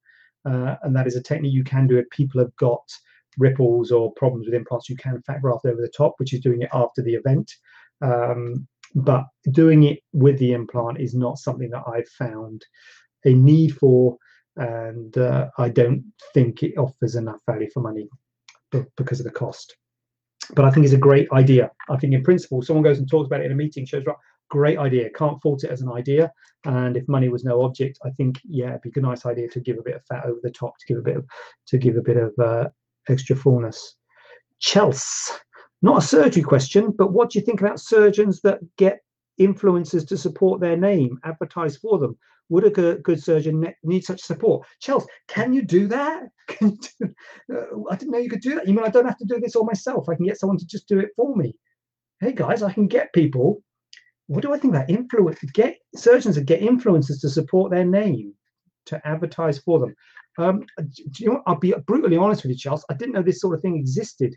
[0.43, 2.82] Uh, and that is a technique you can do if people have got
[3.38, 4.89] ripples or problems with implants.
[4.89, 7.52] You can fat graft over the top, which is doing it after the event.
[8.02, 12.65] Um, but doing it with the implant is not something that I've found
[13.26, 14.17] a need for.
[14.57, 18.07] And uh, I don't think it offers enough value for money
[18.97, 19.75] because of the cost
[20.53, 21.71] but I think it's a great idea.
[21.89, 24.15] I think in principle, someone goes and talks about it in a meeting, shows right,
[24.49, 25.09] great idea.
[25.09, 26.31] Can't fault it as an idea.
[26.65, 29.59] And if money was no object, I think yeah, it'd be a nice idea to
[29.59, 31.25] give a bit of fat over the top to give a bit of
[31.67, 32.69] to give a bit of uh,
[33.09, 33.95] extra fullness.
[34.59, 35.33] Chelsea,
[35.81, 38.99] not a surgery question, but what do you think about surgeons that get
[39.39, 42.17] influencers to support their name, advertise for them?
[42.49, 44.67] Would a good, good surgeon need such support?
[44.79, 46.23] Chelsea, can you do that?
[46.47, 47.10] Can do,
[47.51, 48.67] uh, I didn't know you could do that.
[48.67, 50.08] You mean I don't have to do this all myself?
[50.08, 51.55] I can get someone to just do it for me.
[52.19, 53.63] Hey guys, I can get people.
[54.27, 55.39] What do I think about influence?
[55.53, 58.36] Get surgeons that get influencers to support their name,
[58.86, 59.95] to advertise for them.
[60.38, 60.65] Um,
[61.17, 62.86] you know, I'll be brutally honest with you, Charles.
[62.91, 64.36] I didn't know this sort of thing existed.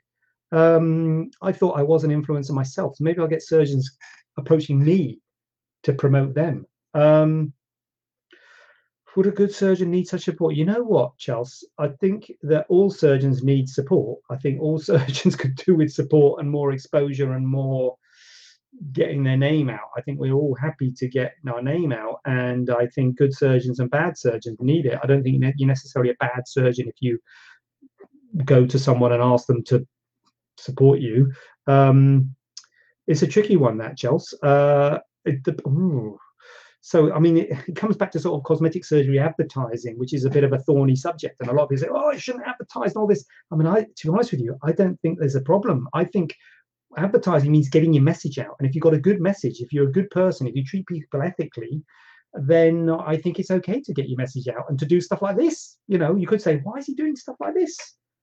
[0.53, 2.97] Um, I thought I was an influencer myself.
[2.97, 3.97] So maybe I'll get surgeons
[4.38, 5.21] approaching me
[5.83, 6.66] to promote them.
[6.94, 7.53] Um,
[9.16, 10.55] would a good surgeon need such support?
[10.55, 11.66] You know what, Chelsea?
[11.79, 14.21] I think that all surgeons need support.
[14.31, 17.97] I think all surgeons could do with support and more exposure and more
[18.92, 19.90] getting their name out.
[19.97, 23.81] I think we're all happy to get our name out, and I think good surgeons
[23.81, 24.99] and bad surgeons need it.
[25.03, 27.18] I don't think you're necessarily a bad surgeon if you
[28.44, 29.87] go to someone and ask them to
[30.59, 31.33] support you.
[31.66, 32.35] Um,
[33.07, 34.37] it's a tricky one, that Chelsea.
[34.42, 36.18] Uh, it, the, ooh,
[36.88, 40.24] so, I mean, it, it, comes back to sort of cosmetic surgery advertising, which is
[40.24, 41.38] a bit of a thorny subject.
[41.38, 43.27] And a lot of people say, oh, you shouldn't advertise and all this.
[43.53, 45.87] I mean, I, to be honest with you, I don't think there's a problem.
[45.92, 46.35] I think
[46.96, 48.57] advertising means getting your message out.
[48.59, 50.87] And if you've got a good message, if you're a good person, if you treat
[50.87, 51.83] people ethically,
[52.33, 55.37] then I think it's okay to get your message out and to do stuff like
[55.37, 55.77] this.
[55.88, 57.77] You know, you could say, why is he doing stuff like this?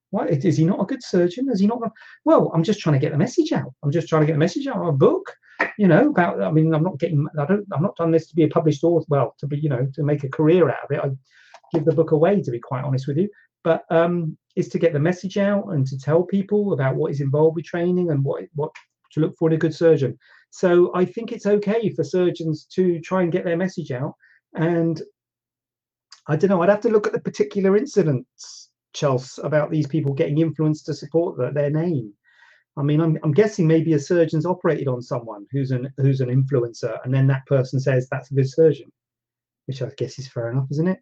[0.09, 1.49] Why is he not a good surgeon?
[1.51, 1.81] Is he not?
[2.23, 3.75] Well, I'm just trying to get the message out.
[3.83, 5.31] I'm just trying to get the message out a book
[5.77, 8.35] you know about i mean i'm not getting i don't i'm not done this to
[8.35, 10.91] be a published author well to be you know to make a career out of
[10.91, 10.99] it.
[10.99, 11.09] I
[11.73, 13.29] give the book away to be quite honest with you.
[13.63, 17.19] But um is to get the message out and to tell people about what is
[17.19, 18.71] involved with training and what what
[19.11, 20.17] to look for in a good surgeon.
[20.51, 24.13] So i think it's okay for surgeons to try and get their message out.
[24.55, 25.01] And
[26.27, 30.13] i don't know i'd have to look at the particular incidents chelsea about these people
[30.13, 32.13] getting influence to support the, their name
[32.77, 36.29] I mean, I'm, I'm guessing maybe a surgeon's operated on someone who's an who's an
[36.29, 38.91] influencer, and then that person says that's a good surgeon,
[39.65, 40.99] which I guess is fair enough, isn't it?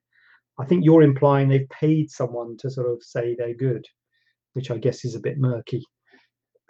[0.60, 3.86] I think you're implying they've paid someone to sort of say they're good,
[4.54, 5.84] which I guess is a bit murky.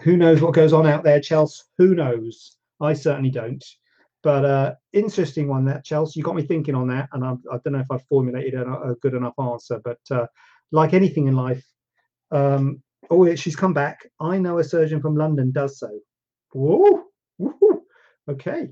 [0.02, 1.64] Who knows what goes on out there, Chelsea?
[1.78, 2.58] Who knows?
[2.82, 3.64] I certainly don't.
[4.24, 6.20] But uh, interesting one, that Chelsea.
[6.20, 8.92] You got me thinking on that, and I, I don't know if I've formulated a,
[8.92, 9.82] a good enough answer.
[9.84, 10.28] But uh,
[10.72, 11.66] like anything in life,
[12.32, 14.00] um, Oh, yeah, she's come back.
[14.20, 15.90] I know a surgeon from London does so.
[16.54, 17.04] Whoa,
[18.30, 18.70] okay.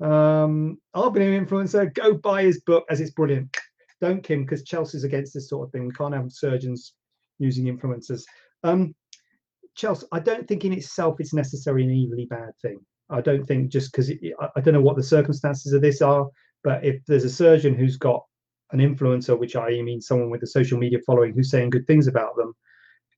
[0.00, 1.92] Um, I'll be an influencer.
[1.94, 3.56] Go buy his book as it's brilliant.
[4.00, 5.86] Don't Kim, because Chelsea's against this sort of thing.
[5.86, 6.94] We can't have surgeons
[7.38, 8.22] using influencers.
[8.62, 8.94] Um,
[9.74, 12.80] Chelsea, I don't think in itself it's necessarily an evilly bad thing.
[13.10, 16.28] I don't think just because I don't know what the circumstances of this are,
[16.62, 18.22] but if there's a surgeon who's got
[18.72, 22.06] an influencer, which I mean someone with a social media following who's saying good things
[22.06, 22.54] about them,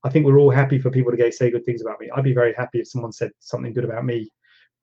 [0.05, 2.09] I think we're all happy for people to go say good things about me.
[2.15, 4.31] I'd be very happy if someone said something good about me.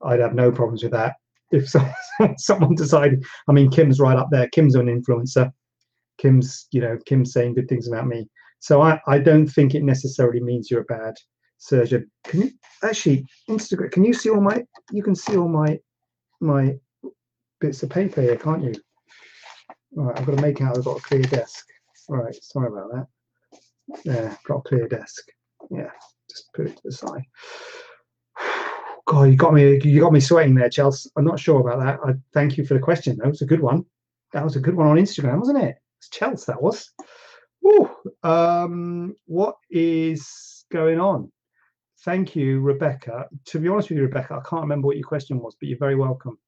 [0.02, 1.16] I'd have no problems with that.
[1.50, 1.68] If
[2.36, 4.48] someone decided, I mean, Kim's right up there.
[4.48, 5.50] Kim's an influencer.
[6.18, 8.28] Kim's, you know, Kim's saying good things about me.
[8.60, 11.14] So I, I don't think it necessarily means you're a bad
[11.58, 12.10] surgeon.
[12.24, 12.50] Can you
[12.82, 13.90] actually Instagram?
[13.92, 14.64] Can you see all my?
[14.92, 15.78] You can see all my
[16.40, 16.76] my
[17.60, 18.74] bits of paper here, can't you?
[19.96, 21.66] All right, I've got to make out I've got a clear desk.
[22.08, 23.06] All right, sorry about that.
[24.04, 25.26] There, got a clear desk.
[25.70, 25.90] Yeah,
[26.28, 27.22] just put it to the side.
[29.06, 29.80] God, you got me.
[29.82, 31.10] You got me sweating there, Chelsea.
[31.16, 31.98] I'm not sure about that.
[32.08, 33.16] I thank you for the question.
[33.18, 33.84] That was a good one.
[34.32, 35.76] That was a good one on Instagram, wasn't it?
[35.98, 36.44] It's Chelsea.
[36.52, 36.90] That was.
[37.62, 37.90] Woo.
[38.22, 41.32] Um, what is going on?
[42.04, 43.26] Thank you, Rebecca.
[43.46, 45.78] To be honest with you, Rebecca, I can't remember what your question was, but you're
[45.78, 46.38] very welcome.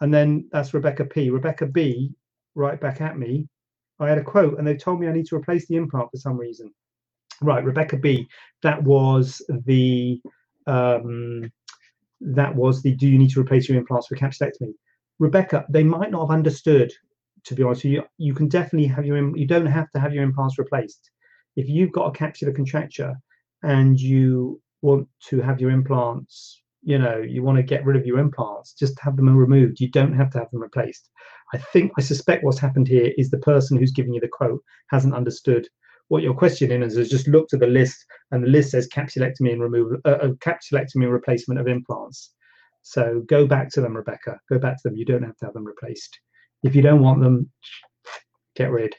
[0.00, 1.30] And then that's Rebecca P.
[1.30, 2.12] Rebecca B.
[2.54, 3.48] Right back at me.
[3.98, 6.16] I had a quote, and they told me I need to replace the implant for
[6.16, 6.72] some reason.
[7.42, 8.28] Right, Rebecca B.
[8.62, 10.20] That was the
[10.66, 11.50] um,
[12.20, 14.74] that was the do you need to replace your implants for capsulectomy?
[15.18, 16.92] Rebecca, they might not have understood.
[17.44, 20.24] To be honest, you you can definitely have your you don't have to have your
[20.24, 21.10] implants replaced.
[21.56, 23.14] If you've got a capsular contracture
[23.62, 28.06] and you want to have your implants, you know, you want to get rid of
[28.06, 29.80] your implants, just have them removed.
[29.80, 31.10] You don't have to have them replaced.
[31.54, 34.62] I think I suspect what's happened here is the person who's giving you the quote
[34.88, 35.68] hasn't understood
[36.08, 39.52] what your question is has just looked at the list and the list says capsulectomy
[39.52, 42.32] and removal uh, uh, capsulectomy replacement of implants.
[42.82, 44.38] So go back to them rebecca.
[44.48, 44.96] Go back to them.
[44.96, 46.18] You don't have to have them replaced.
[46.62, 47.50] If you don't want them
[48.54, 48.94] get rid.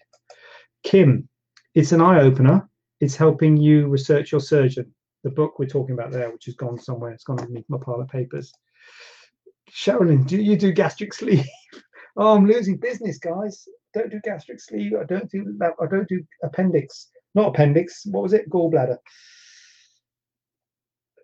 [0.83, 1.27] Kim
[1.73, 2.67] it's an eye-opener
[2.99, 4.93] it's helping you research your surgeon.
[5.23, 8.01] The book we're talking about there which has gone somewhere it's gone underneath my pile
[8.01, 8.51] of papers.
[9.71, 11.45] Sherilyn do you do gastric sleeve
[12.17, 13.67] oh i'm losing business guys
[13.97, 14.93] don't do gastric sleeve.
[14.99, 15.73] I don't do that.
[15.81, 17.10] I don't do appendix.
[17.36, 18.03] Not appendix.
[18.05, 18.49] What was it?
[18.49, 18.97] Gallbladder.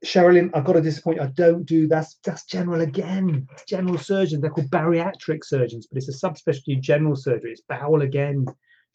[0.03, 1.23] Sherilyn, I've got to disappoint you.
[1.23, 3.47] I don't do that's that's general again.
[3.67, 4.41] General surgeons.
[4.41, 7.51] They're called bariatric surgeons, but it's a subspecialty of general surgery.
[7.51, 8.45] It's bowel again,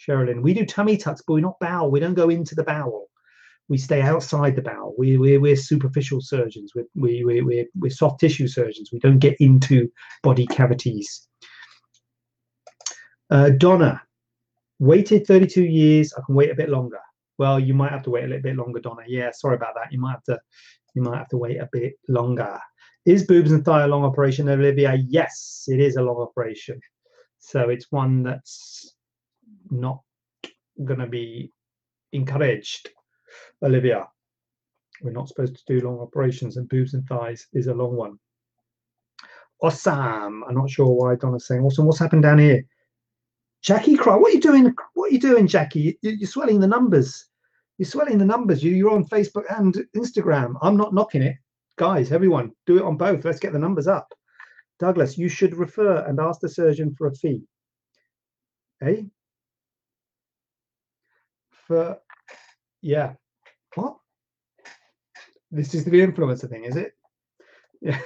[0.07, 0.43] Sherilyn.
[0.43, 1.91] We do tummy tucks, but we're not bowel.
[1.91, 3.09] We don't go into the bowel.
[3.69, 4.95] We stay outside the bowel.
[4.97, 6.73] We, we're, we're superficial surgeons.
[6.75, 8.91] We're, we, we, we're, we're soft tissue surgeons.
[8.93, 9.91] We don't get into
[10.23, 11.29] body cavities.
[13.31, 14.03] Uh, Donna,
[14.79, 16.13] waited 32 years.
[16.15, 17.01] I can wait a bit longer.
[17.39, 19.03] Well, you might have to wait a little bit longer, Donna.
[19.07, 19.93] Yeah, sorry about that.
[19.93, 20.41] You might have to,
[20.95, 22.59] you might have to wait a bit longer.
[23.07, 24.97] Is boobs and thigh a long operation, Olivia?
[25.09, 26.81] Yes, it is a long operation.
[27.39, 28.97] So it's one that's
[29.71, 30.01] not
[30.85, 31.53] going to be
[32.13, 32.91] encouraged,
[33.63, 34.07] Olivia.
[35.01, 38.19] We're not supposed to do long operations, and boobs and thighs is a long one.
[39.63, 40.45] Awesome.
[40.45, 41.87] I'm not sure why Donna's saying awesome.
[41.87, 42.65] What's happened down here?
[43.63, 44.15] Jackie cry.
[44.15, 44.75] What are you doing?
[44.95, 45.99] What are you doing, Jackie?
[46.03, 47.27] You, are swelling the numbers.
[47.79, 48.63] You're swelling the numbers.
[48.63, 50.55] You, you're on Facebook and Instagram.
[50.63, 51.37] I'm not knocking it.
[51.77, 53.25] Guys, everyone, do it on both.
[53.25, 54.13] Let's get the numbers up.
[54.79, 57.43] Douglas, you should refer and ask the surgeon for a fee.
[58.83, 59.03] Eh?
[61.51, 61.99] For,
[62.81, 63.15] yeah.
[63.75, 63.97] What?
[65.51, 66.93] This is the influencer thing, is it?
[67.81, 68.01] Yeah.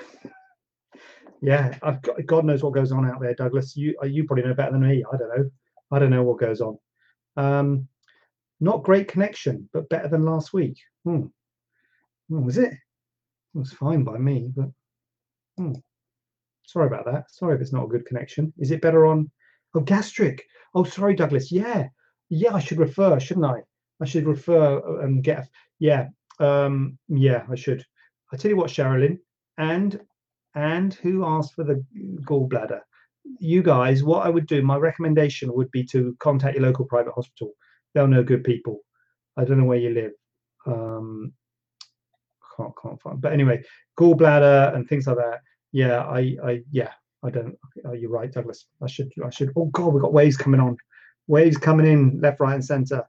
[1.42, 3.76] Yeah, I've got, God knows what goes on out there, Douglas.
[3.76, 5.04] You uh, you probably know better than me.
[5.12, 5.50] I don't know.
[5.90, 6.78] I don't know what goes on.
[7.36, 7.88] Um,
[8.60, 10.78] not great connection, but better than last week.
[11.04, 11.24] Hmm.
[12.32, 12.72] Oh, was it?
[12.72, 14.68] It was fine by me, but
[15.58, 15.72] hmm.
[16.64, 17.28] sorry about that.
[17.28, 18.52] Sorry if it's not a good connection.
[18.58, 19.28] Is it better on?
[19.74, 20.44] Oh, gastric.
[20.76, 21.50] Oh, sorry, Douglas.
[21.50, 21.88] Yeah,
[22.30, 22.54] yeah.
[22.54, 23.56] I should refer, shouldn't I?
[24.00, 25.48] I should refer uh, and get.
[25.80, 26.06] Yeah,
[26.38, 27.42] um, yeah.
[27.50, 27.84] I should.
[28.32, 29.18] I tell you what, Sherilyn,
[29.58, 30.00] and
[30.54, 31.84] and who asked for the
[32.22, 32.80] gallbladder.
[33.38, 37.12] You guys, what I would do, my recommendation would be to contact your local private
[37.14, 37.52] hospital.
[37.94, 38.80] They'll know good people.
[39.36, 40.12] I don't know where you live.
[40.66, 41.32] Um,
[42.56, 43.20] can't can't find.
[43.20, 43.62] But anyway,
[43.98, 45.40] gallbladder and things like that.
[45.72, 46.90] Yeah, I I yeah,
[47.22, 47.56] I don't.
[47.86, 48.66] Oh, you're right, Douglas.
[48.82, 49.52] I should I should.
[49.56, 50.76] Oh God, we've got waves coming on.
[51.28, 53.04] Waves coming in left, right, and centre.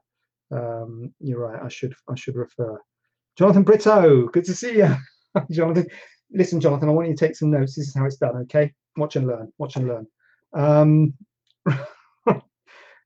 [0.50, 1.60] Um, you're right.
[1.62, 2.80] I should I should refer.
[3.36, 4.96] Jonathan Brito, good to see you.
[5.50, 5.86] Jonathan,
[6.32, 7.74] listen, Jonathan, I want you to take some notes.
[7.74, 8.72] This is how it's done, okay?
[8.96, 9.52] Watch and learn.
[9.58, 10.06] Watch and learn.
[10.52, 11.14] Um,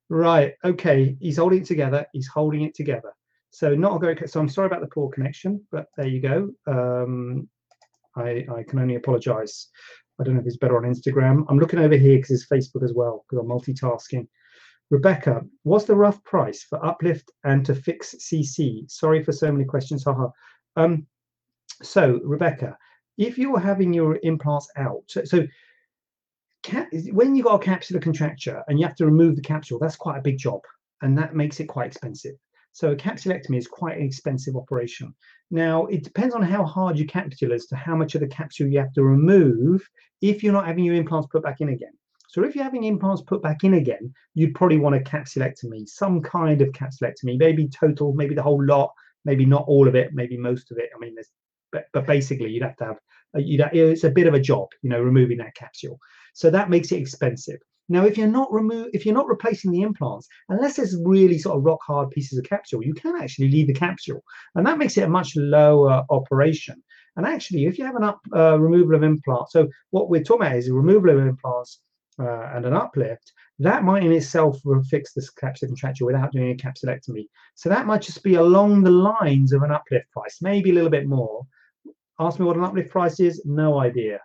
[0.08, 0.54] right.
[0.64, 1.16] Okay.
[1.20, 2.06] He's holding it together.
[2.12, 3.12] He's holding it together.
[3.50, 4.28] So not a.
[4.28, 6.50] So I'm sorry about the poor connection, but there you go.
[6.66, 7.48] Um,
[8.14, 9.70] I I can only apologise.
[10.20, 11.44] I don't know if it's better on Instagram.
[11.48, 14.26] I'm looking over here because it's Facebook as well because I'm multitasking.
[14.90, 18.90] Rebecca, what's the rough price for uplift and to fix CC?
[18.90, 20.04] Sorry for so many questions.
[20.04, 20.28] Haha.
[20.76, 21.06] Um,
[21.82, 22.76] so Rebecca,
[23.18, 25.46] if you're having your implants out, so, so
[27.12, 30.18] when you've got a capsular contracture and you have to remove the capsule, that's quite
[30.18, 30.60] a big job,
[31.02, 32.34] and that makes it quite expensive.
[32.72, 35.14] So a capsulectomy is quite an expensive operation.
[35.50, 38.68] Now it depends on how hard your capsule is to how much of the capsule
[38.68, 39.88] you have to remove
[40.20, 41.92] if you're not having your implants put back in again.
[42.28, 46.20] So if you're having implants put back in again, you'd probably want a capsulectomy, some
[46.20, 48.92] kind of capsulectomy, maybe total, maybe the whole lot,
[49.24, 50.90] maybe not all of it, maybe most of it.
[50.94, 51.32] I mean, there's
[51.72, 52.98] but, but basically you'd have to have
[53.36, 55.98] uh, you'd it's a bit of a job you know removing that capsule
[56.34, 57.60] So that makes it expensive.
[57.88, 61.56] Now, if you're not remove, if you're not replacing the implants, unless there's really sort
[61.56, 64.22] of rock hard pieces of capsule, you can actually leave the capsule,
[64.54, 66.82] and that makes it a much lower operation.
[67.16, 70.46] And actually, if you have an up uh, removal of implants, so what we're talking
[70.46, 71.80] about is a removal of implants
[72.20, 76.54] uh, and an uplift, that might in itself fix this capsular contracture without doing a
[76.54, 77.26] capsulectomy.
[77.54, 80.90] So that might just be along the lines of an uplift price, maybe a little
[80.90, 81.44] bit more.
[82.20, 84.20] Ask me what an uplift price is, no idea.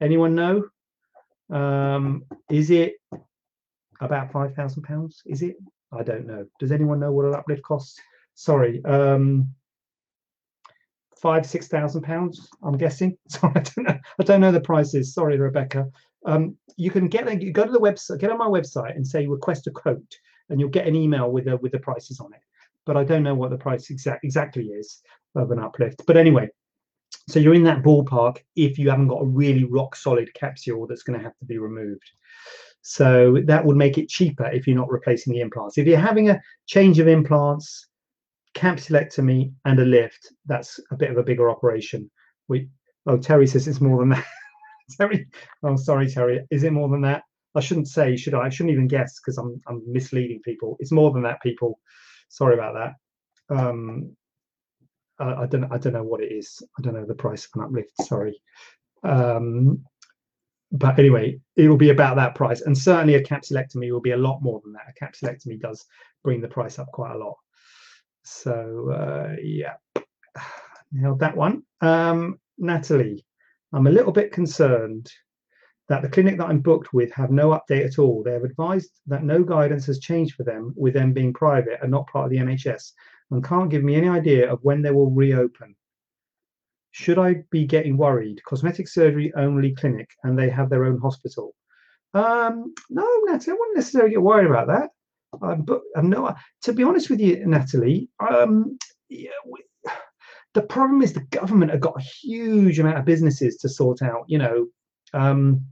[0.00, 0.64] Anyone know?
[1.50, 2.94] Um, is it
[4.00, 5.22] about five thousand pounds?
[5.26, 5.56] Is it?
[5.92, 6.46] I don't know.
[6.58, 7.98] Does anyone know what an uplift costs?
[8.34, 9.48] Sorry, um,
[11.20, 12.48] five six thousand pounds.
[12.62, 13.16] I'm guessing.
[13.28, 13.98] Sorry, I don't know.
[14.20, 15.14] I don't know the prices.
[15.14, 15.86] Sorry, Rebecca.
[16.26, 19.26] Um, you can get you go to the website, get on my website, and say
[19.26, 20.18] request a quote,
[20.50, 22.40] and you'll get an email with the with the prices on it.
[22.84, 25.02] But I don't know what the price exact exactly is
[25.34, 26.02] of an uplift.
[26.06, 26.48] But anyway,
[27.28, 31.02] so you're in that ballpark if you haven't got a really rock solid capsule that's
[31.02, 32.10] going to have to be removed.
[32.82, 35.76] So that would make it cheaper if you're not replacing the implants.
[35.76, 37.88] If you're having a change of implants,
[38.54, 42.10] capsulectomy, and a lift, that's a bit of a bigger operation.
[42.48, 42.68] We
[43.06, 44.24] oh Terry says it's more than that.
[44.96, 45.26] Terry,
[45.64, 47.24] oh sorry Terry, is it more than that?
[47.54, 48.46] I shouldn't say, should I?
[48.46, 50.76] I shouldn't even guess because I'm I'm misleading people.
[50.80, 51.78] It's more than that, people.
[52.30, 53.54] Sorry about that.
[53.54, 54.16] Um,
[55.18, 56.62] uh, I don't I don't know what it is.
[56.78, 57.92] I don't know the price of an uplift.
[58.02, 58.40] Sorry.
[59.02, 59.84] Um,
[60.70, 64.16] but anyway, it will be about that price, and certainly a capsulectomy will be a
[64.16, 64.88] lot more than that.
[64.88, 65.84] A capsulectomy does
[66.22, 67.36] bring the price up quite a lot.
[68.24, 69.74] So uh, yeah,
[70.92, 71.62] nailed that one.
[71.80, 73.24] Um, Natalie,
[73.72, 75.10] I'm a little bit concerned
[75.88, 78.22] that the clinic that I'm booked with have no update at all.
[78.22, 81.90] They have advised that no guidance has changed for them, with them being private and
[81.90, 82.92] not part of the NHS
[83.30, 85.74] and can't give me any idea of when they will reopen.
[86.92, 88.42] Should I be getting worried?
[88.44, 91.54] Cosmetic surgery only clinic and they have their own hospital.
[92.14, 94.90] Um, no, Natalie, I wouldn't necessarily get worried about that.
[95.42, 99.62] Uh, but um, no, to be honest with you, Natalie, um, yeah, we,
[100.54, 104.24] the problem is the government have got a huge amount of businesses to sort out,
[104.26, 104.66] you know,
[105.12, 105.64] um,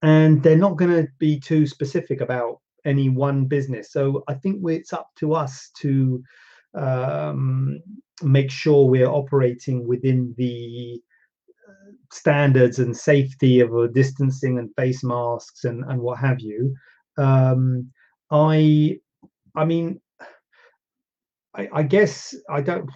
[0.00, 3.92] and they're not going to be too specific about any one business.
[3.92, 6.22] So I think it's up to us to
[6.74, 7.80] um,
[8.22, 11.00] make sure we're operating within the
[11.68, 16.74] uh, standards and safety of uh, distancing and face masks and, and what have you.
[17.18, 17.90] Um,
[18.30, 18.98] I,
[19.54, 20.00] I mean,
[21.54, 22.88] I, I guess I don't.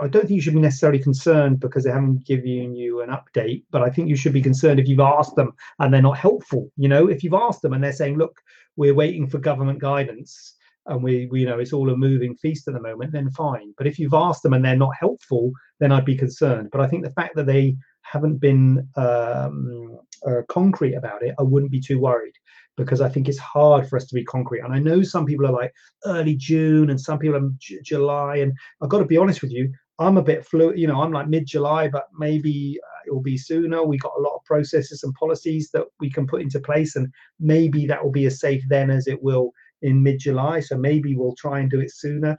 [0.00, 3.64] I don't think you should be necessarily concerned because they haven't given you an update,
[3.70, 6.70] but I think you should be concerned if you've asked them and they're not helpful.
[6.76, 8.40] You know, if you've asked them and they're saying, "Look,
[8.76, 10.54] we're waiting for government guidance,"
[10.86, 13.74] and we, we you know, it's all a moving feast at the moment, then fine.
[13.76, 16.68] But if you've asked them and they're not helpful, then I'd be concerned.
[16.70, 21.42] But I think the fact that they haven't been um, uh, concrete about it, I
[21.42, 22.34] wouldn't be too worried
[22.76, 24.60] because I think it's hard for us to be concrete.
[24.60, 25.72] And I know some people are like
[26.04, 28.36] early June and some people are J- July.
[28.36, 28.52] And
[28.82, 31.28] I've got to be honest with you, I'm a bit fluid, you know, I'm like
[31.28, 33.82] mid July, but maybe uh, it will be sooner.
[33.82, 37.10] We got a lot of processes and policies that we can put into place, and
[37.40, 39.52] maybe that will be as safe then as it will
[39.82, 40.60] in mid July.
[40.60, 42.36] So maybe we'll try and do it sooner.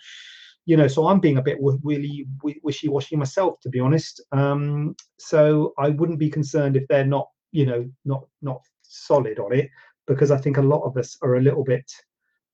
[0.66, 4.22] You know, so I'm being a bit really wishy washy myself, to be honest.
[4.34, 9.54] Um, so I wouldn't be concerned if they're not, you know, not not solid on
[9.54, 9.70] it
[10.08, 11.92] because I think a lot of us are a little bit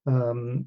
[0.06, 0.66] um,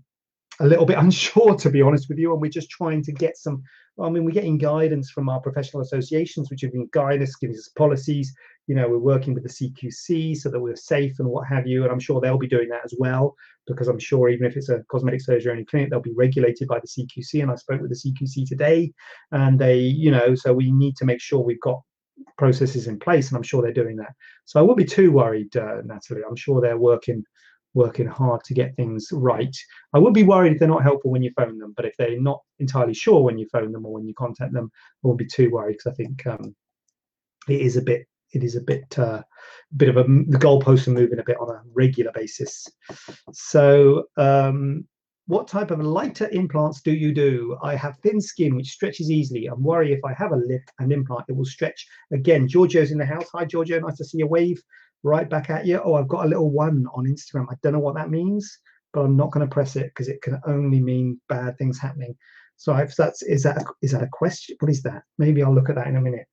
[0.61, 3.37] a little bit unsure, to be honest with you, and we're just trying to get
[3.37, 3.63] some.
[3.99, 7.57] I mean, we're getting guidance from our professional associations, which have been guiding us, giving
[7.57, 8.35] us policies.
[8.67, 11.85] You know, we're working with the CQC so that we're safe and what have you,
[11.85, 13.35] and I'm sure they'll be doing that as well,
[13.67, 16.79] because I'm sure even if it's a cosmetic surgery only clinic, they'll be regulated by
[16.79, 17.43] the CQC.
[17.43, 18.93] And I spoke with the CQC today,
[19.33, 21.81] and they, you know, so we need to make sure we've got
[22.39, 24.13] processes in place, and I'm sure they're doing that.
[24.45, 26.23] So I won't be too worried, uh, Natalie.
[26.29, 27.25] I'm sure they're working
[27.75, 29.55] working hard to get things right.
[29.93, 32.19] I would be worried if they're not helpful when you phone them, but if they're
[32.19, 35.27] not entirely sure when you phone them or when you contact them, I won't be
[35.27, 36.57] too worried because I think um,
[37.49, 39.23] it is a bit it is a bit uh,
[39.77, 42.67] bit of a the goalposts are moving a bit on a regular basis.
[43.33, 44.87] So um,
[45.27, 47.57] what type of lighter implants do you do?
[47.63, 49.47] I have thin skin which stretches easily.
[49.47, 51.87] I'm worried if I have a lift and implant, it will stretch.
[52.13, 53.27] Again, Giorgio's in the house.
[53.35, 53.81] Hi, Giorgio.
[53.81, 54.63] Nice to see you wave
[55.03, 55.81] right back at you.
[55.83, 57.47] Oh, I've got a little one on Instagram.
[57.51, 58.59] I don't know what that means,
[58.93, 62.17] but I'm not going to press it because it can only mean bad things happening.
[62.57, 64.57] So if that's is that is that a question?
[64.61, 65.03] What is that?
[65.19, 66.27] Maybe I'll look at that in a minute.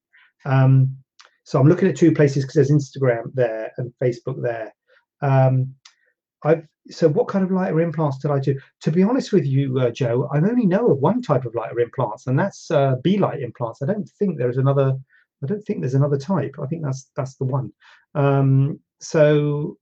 [0.45, 0.97] Um,
[1.43, 4.73] so I'm looking at two places because there's Instagram there and Facebook there.
[5.21, 5.73] Um,
[6.43, 8.59] I've so what kind of lighter implants did I do?
[8.81, 11.79] To be honest with you, uh, Joe, I only know of one type of lighter
[11.79, 13.81] implants, and that's uh, B-Lite implants.
[13.81, 14.97] I don't think there's another
[15.43, 16.55] I don't think there's another type.
[16.61, 17.71] I think that's that's the one.
[18.15, 19.77] Um, so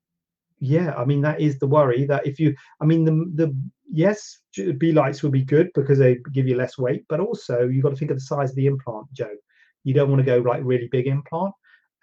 [0.60, 3.56] yeah, I mean that is the worry that if you, I mean the the
[3.92, 4.40] yes,
[4.78, 7.90] B lights would be good because they give you less weight, but also you've got
[7.90, 9.36] to think of the size of the implant, Joe.
[9.84, 11.54] You don't want to go like really big implant.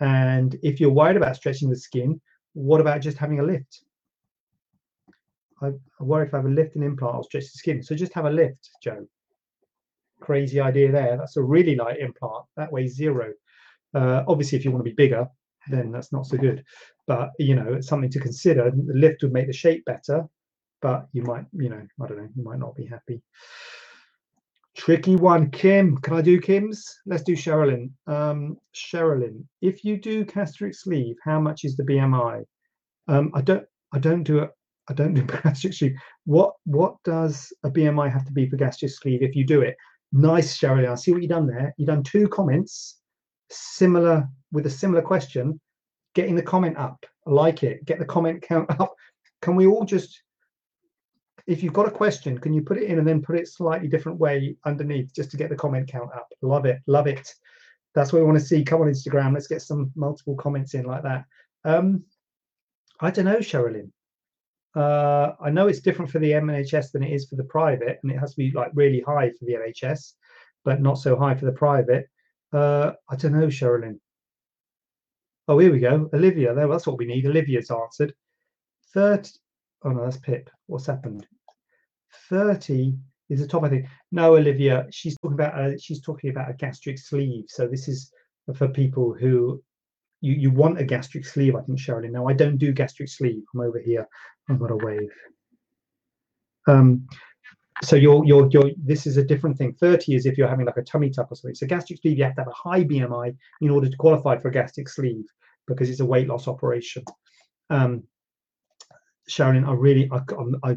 [0.00, 2.20] And if you're worried about stretching the skin,
[2.52, 3.82] what about just having a lift?
[5.62, 7.82] I, I worry if I have a lift implant, I'll stretch the skin.
[7.82, 9.06] So just have a lift, Joe.
[10.20, 11.16] Crazy idea there.
[11.16, 12.44] That's a really light implant.
[12.56, 13.32] That weighs zero.
[13.94, 15.26] Uh, obviously, if you want to be bigger,
[15.68, 16.64] then that's not so good.
[17.06, 18.70] But you know, it's something to consider.
[18.70, 20.24] The lift would make the shape better,
[20.82, 23.22] but you might, you know, I don't know, you might not be happy.
[24.76, 25.96] Tricky one, Kim.
[25.98, 26.84] Can I do Kim's?
[27.04, 27.90] Let's do Sherilyn.
[28.06, 32.44] Um, Sherilyn, if you do gastric sleeve, how much is the BMI?
[33.08, 34.50] Um, I don't, I don't do it.
[34.88, 35.96] I don't do gastric sleeve.
[36.24, 39.76] What, what does a BMI have to be for gastric sleeve if you do it?
[40.12, 40.90] Nice, Sherilyn.
[40.90, 41.74] I see what you've done there.
[41.76, 42.98] You've done two comments,
[43.50, 45.60] similar with a similar question.
[46.14, 47.04] Getting the comment up.
[47.26, 47.84] I like it.
[47.84, 48.94] Get the comment count up.
[49.42, 50.22] Can we all just
[51.48, 53.88] if you've got a question, can you put it in and then put it slightly
[53.88, 56.28] different way underneath just to get the comment count up?
[56.42, 57.34] Love it, love it.
[57.94, 58.62] That's what we want to see.
[58.62, 59.32] Come on Instagram.
[59.32, 61.24] Let's get some multiple comments in like that.
[61.64, 62.04] Um,
[63.00, 63.90] I don't know, Sherilyn.
[64.74, 68.12] Uh, I know it's different for the NHS than it is for the private, and
[68.12, 70.12] it has to be like really high for the NHS,
[70.64, 72.06] but not so high for the private.
[72.52, 73.98] Uh, I don't know, Sherilyn.
[75.48, 76.10] Oh, here we go.
[76.12, 76.68] Olivia, there.
[76.68, 77.26] That's what we need.
[77.26, 78.12] Olivia's answered.
[78.94, 79.30] 30.
[79.84, 80.50] Oh no, that's Pip.
[80.66, 81.26] What's happened?
[82.28, 82.98] 30
[83.30, 83.86] is the top, I think.
[84.12, 87.44] No, Olivia, she's talking about a, she's talking about a gastric sleeve.
[87.48, 88.10] So this is
[88.54, 89.62] for people who
[90.20, 92.10] you, you want a gastric sleeve, I think, Sherilyn.
[92.10, 93.42] No, I don't do gastric sleeve.
[93.54, 94.06] I'm over here.
[94.48, 95.10] I've got a wave.
[96.66, 97.06] Um,
[97.82, 99.74] so you're, you're, you're, this is a different thing.
[99.74, 101.54] 30 is if you're having like a tummy tuck or something.
[101.54, 104.48] So gastric sleeve, you have to have a high BMI in order to qualify for
[104.48, 105.24] a gastric sleeve
[105.66, 107.04] because it's a weight loss operation.
[107.70, 108.02] Um,
[109.28, 110.20] Sharon, I really, I,
[110.64, 110.76] I,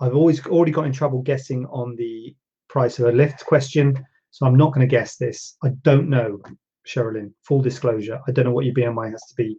[0.00, 2.34] I've always already got in trouble guessing on the
[2.68, 5.56] price of a lift question, so I'm not going to guess this.
[5.62, 6.40] I don't know,
[6.86, 7.32] Sherilyn.
[7.42, 9.58] Full disclosure, I don't know what your BMI has to be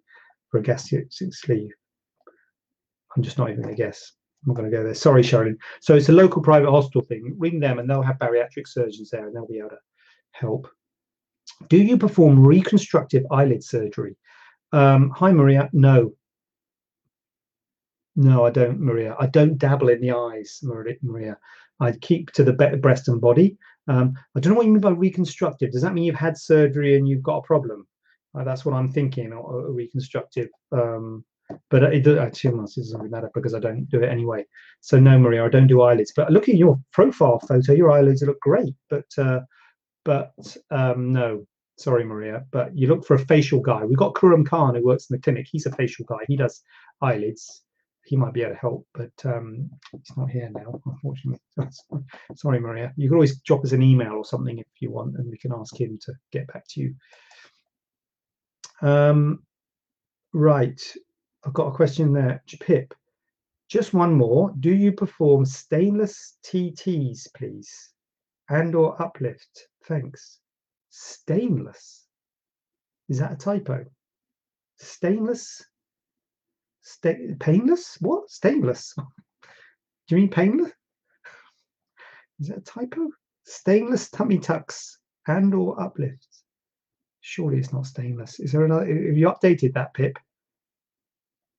[0.49, 1.71] for a gastric sleeve.
[3.15, 4.11] I'm just not even going to guess.
[4.43, 4.93] I'm not going to go there.
[4.93, 5.55] Sorry, Sherilyn.
[5.82, 7.34] So it's a local private hospital thing.
[7.38, 9.78] Ring them, and they'll have bariatric surgeons there, and they'll be able to
[10.32, 10.67] help.
[11.69, 14.15] Do you perform reconstructive eyelid surgery?
[14.71, 15.69] Um, hi, Maria.
[15.73, 16.13] No,
[18.15, 19.15] no, I don't, Maria.
[19.19, 21.38] I don't dabble in the eyes, Maria.
[21.80, 23.57] I keep to the breast and body.
[23.88, 25.72] Um, I don't know what you mean by reconstructive.
[25.72, 27.88] Does that mean you've had surgery and you've got a problem?
[28.38, 30.50] Uh, that's what I'm thinking, or, or reconstructive.
[30.72, 31.24] Um,
[31.70, 34.46] but it, it actually it doesn't really matter because I don't do it anyway.
[34.82, 36.12] So no, Maria, I don't do eyelids.
[36.16, 37.74] But look at your profile photo.
[37.74, 39.42] Your eyelids look great, but uh,
[40.04, 40.34] but
[40.72, 41.46] um, no,
[41.78, 42.46] sorry, Maria.
[42.52, 43.84] But you look for a facial guy.
[43.86, 45.48] We've got Kuram Khan who works in the clinic.
[45.50, 46.26] He's a facial guy.
[46.28, 46.62] He does
[47.02, 47.64] eyelids
[48.06, 51.39] he might be able to help, but um, he's not here now, unfortunately.
[52.36, 52.93] Sorry, Maria.
[52.97, 55.51] You can always drop us an email or something if you want, and we can
[55.51, 56.95] ask him to get back to you.
[58.82, 59.43] Um,
[60.34, 60.80] right,
[61.45, 62.43] I've got a question there.
[62.60, 62.93] Pip,
[63.70, 64.53] just one more.
[64.60, 67.91] Do you perform stainless TTs, please,
[68.49, 69.68] and or uplift?
[69.88, 70.39] Thanks.
[70.89, 72.06] Stainless.
[73.10, 73.84] Is that a typo?
[74.78, 75.64] Stainless
[76.86, 77.98] Sta- painless?
[78.00, 78.30] What?
[78.30, 78.94] Stainless?
[80.08, 80.72] Do you mean painless?
[82.40, 83.10] Is that a typo?
[83.44, 86.44] Stainless tummy tucks and or uplifts.
[87.22, 88.40] Surely it's not stainless.
[88.40, 88.86] Is there another?
[88.86, 90.18] Have you updated that, Pip?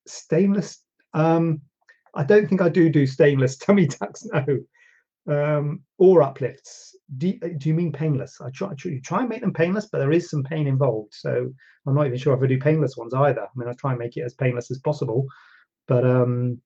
[0.07, 0.79] Stainless.
[1.13, 1.61] Um,
[2.15, 4.25] I don't think I do do stainless tummy tucks.
[4.27, 4.61] No,
[5.29, 6.96] um, or uplifts.
[7.19, 8.41] Do, uh, do you mean painless?
[8.41, 11.15] I try, you try and make them painless, but there is some pain involved.
[11.15, 11.53] So
[11.87, 13.43] I'm not even sure if I do painless ones either.
[13.43, 15.27] I mean, I try and make it as painless as possible.
[15.87, 16.61] But um,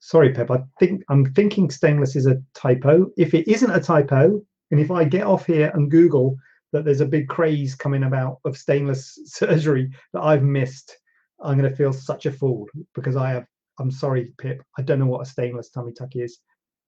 [0.00, 0.50] sorry, Pep.
[0.50, 3.10] I think I'm thinking stainless is a typo.
[3.16, 6.36] If it isn't a typo, and if I get off here and Google
[6.72, 10.96] that there's a big craze coming about of stainless surgery that I've missed,
[11.40, 13.46] I'm going to feel such a fool because I have.
[13.78, 14.62] I'm sorry, Pip.
[14.78, 16.38] I don't know what a stainless tummy tuck is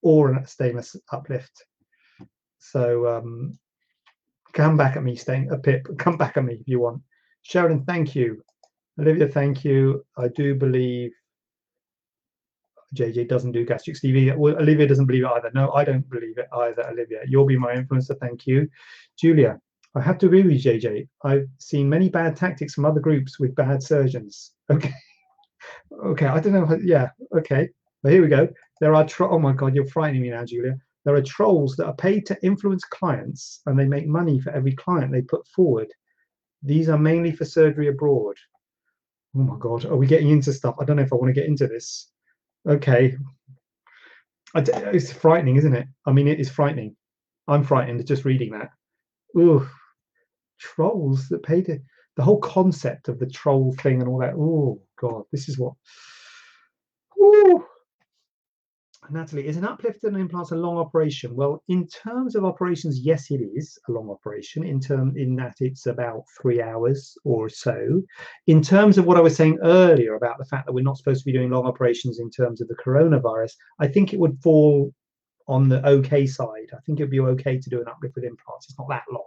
[0.02, 1.64] or a stainless uplift.
[2.58, 3.58] So um,
[4.52, 5.86] come back at me, Stain, a Pip.
[5.98, 7.02] Come back at me if you want.
[7.42, 8.42] Sheridan, thank you.
[8.98, 10.04] Olivia, thank you.
[10.16, 11.12] I do believe
[12.94, 14.34] JJ doesn't do gastric sleeve.
[14.36, 15.50] Well, Olivia doesn't believe it either.
[15.54, 17.20] No, I don't believe it either, Olivia.
[17.26, 18.18] You'll be my influencer.
[18.18, 18.68] Thank you.
[19.18, 19.60] Julia,
[19.94, 21.08] I have to agree with you, JJ.
[21.24, 24.52] I've seen many bad tactics from other groups with bad surgeons.
[24.68, 24.92] Okay.
[26.04, 26.78] okay, I don't know.
[26.82, 27.68] yeah, okay.
[28.02, 28.48] But here we go.
[28.80, 30.76] There are oh my god, you're frightening me now, Julia.
[31.06, 34.74] There are trolls that are paid to influence clients, and they make money for every
[34.74, 35.86] client they put forward.
[36.64, 38.34] These are mainly for surgery abroad.
[39.36, 40.74] Oh my God, are we getting into stuff?
[40.80, 42.10] I don't know if I want to get into this.
[42.68, 43.16] Okay.
[44.56, 45.86] It's frightening, isn't it?
[46.06, 46.96] I mean, it is frightening.
[47.46, 48.70] I'm frightened just reading that.
[49.38, 49.68] Ooh,
[50.58, 51.82] trolls that paid it.
[52.16, 54.34] The whole concept of the troll thing and all that.
[54.34, 55.74] Oh God, this is what.
[57.22, 57.64] Ooh.
[59.10, 61.34] Natalie, is an uplift and implant a long operation?
[61.34, 64.64] Well, in terms of operations, yes, it is a long operation.
[64.64, 68.02] In term, in that it's about three hours or so.
[68.46, 71.20] In terms of what I was saying earlier about the fact that we're not supposed
[71.20, 74.92] to be doing long operations in terms of the coronavirus, I think it would fall
[75.48, 76.70] on the okay side.
[76.72, 78.68] I think it'd be okay to do an uplift with implants.
[78.68, 79.24] It's not that long.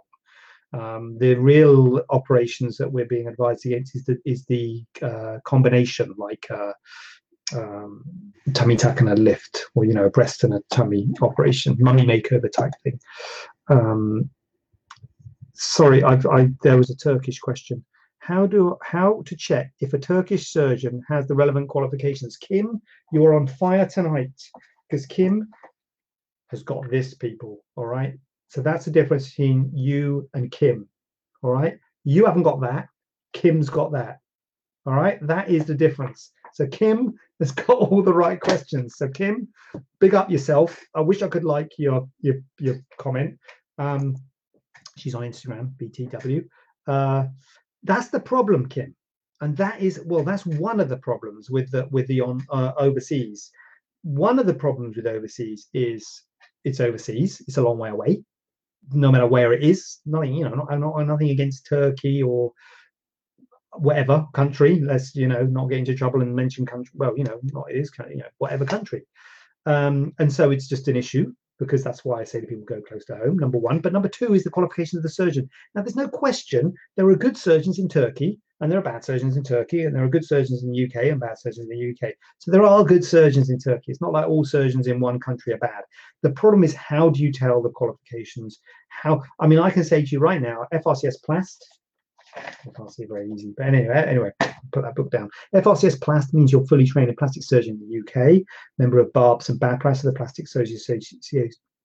[0.72, 6.14] Um, the real operations that we're being advised against is the is the uh, combination,
[6.16, 6.72] like uh,
[7.54, 8.04] um,
[8.54, 12.04] tummy tuck and a lift, or you know, a breast and a tummy operation, mummy
[12.04, 12.98] makeover type thing.
[13.68, 14.30] Um,
[15.54, 17.84] sorry, I've, I there was a Turkish question.
[18.18, 22.36] How do how to check if a Turkish surgeon has the relevant qualifications?
[22.36, 22.80] Kim,
[23.12, 24.32] you are on fire tonight
[24.88, 25.48] because Kim
[26.48, 27.14] has got this.
[27.14, 28.14] People, all right.
[28.48, 30.88] So that's the difference between you and Kim.
[31.42, 31.78] All right.
[32.04, 32.88] You haven't got that.
[33.32, 34.18] Kim's got that.
[34.86, 35.24] All right.
[35.26, 36.32] That is the difference.
[36.54, 38.96] So Kim has got all the right questions.
[38.96, 39.48] So Kim,
[39.98, 40.80] big up yourself.
[40.94, 43.38] I wish I could like your your your comment.
[43.78, 44.16] Um,
[44.96, 46.44] she's on Instagram, BTW.
[46.86, 47.26] Uh,
[47.82, 48.94] that's the problem, Kim,
[49.40, 52.72] and that is well, that's one of the problems with the with the on uh,
[52.78, 53.50] overseas.
[54.02, 56.24] One of the problems with overseas is
[56.64, 57.42] it's overseas.
[57.46, 58.24] It's a long way away.
[58.92, 62.52] No matter where it is, nothing you know, not, not nothing against Turkey or
[63.74, 67.38] whatever country let's you know not get into trouble and mention country well you know
[67.52, 69.02] not it is you know whatever country.
[69.66, 72.80] Um, and so it's just an issue because that's why I say to people go
[72.80, 73.80] close to home number one.
[73.80, 75.48] But number two is the qualifications of the surgeon.
[75.74, 79.36] Now there's no question there are good surgeons in Turkey and there are bad surgeons
[79.36, 81.90] in Turkey and there are good surgeons in the UK and bad surgeons in the
[81.90, 83.92] UK so there are good surgeons in Turkey.
[83.92, 85.84] It's not like all surgeons in one country are bad.
[86.22, 88.58] The problem is how do you tell the qualifications?
[88.88, 91.64] How I mean I can say to you right now FRCS Plast
[92.88, 93.54] See very easy.
[93.56, 94.30] But anyway, anyway,
[94.72, 95.30] put that book down.
[95.54, 98.42] FRCS Plast means you're fully trained in plastic surgery in the UK,
[98.78, 100.74] member of BAAPS and BAPRAS the Plastic Surgery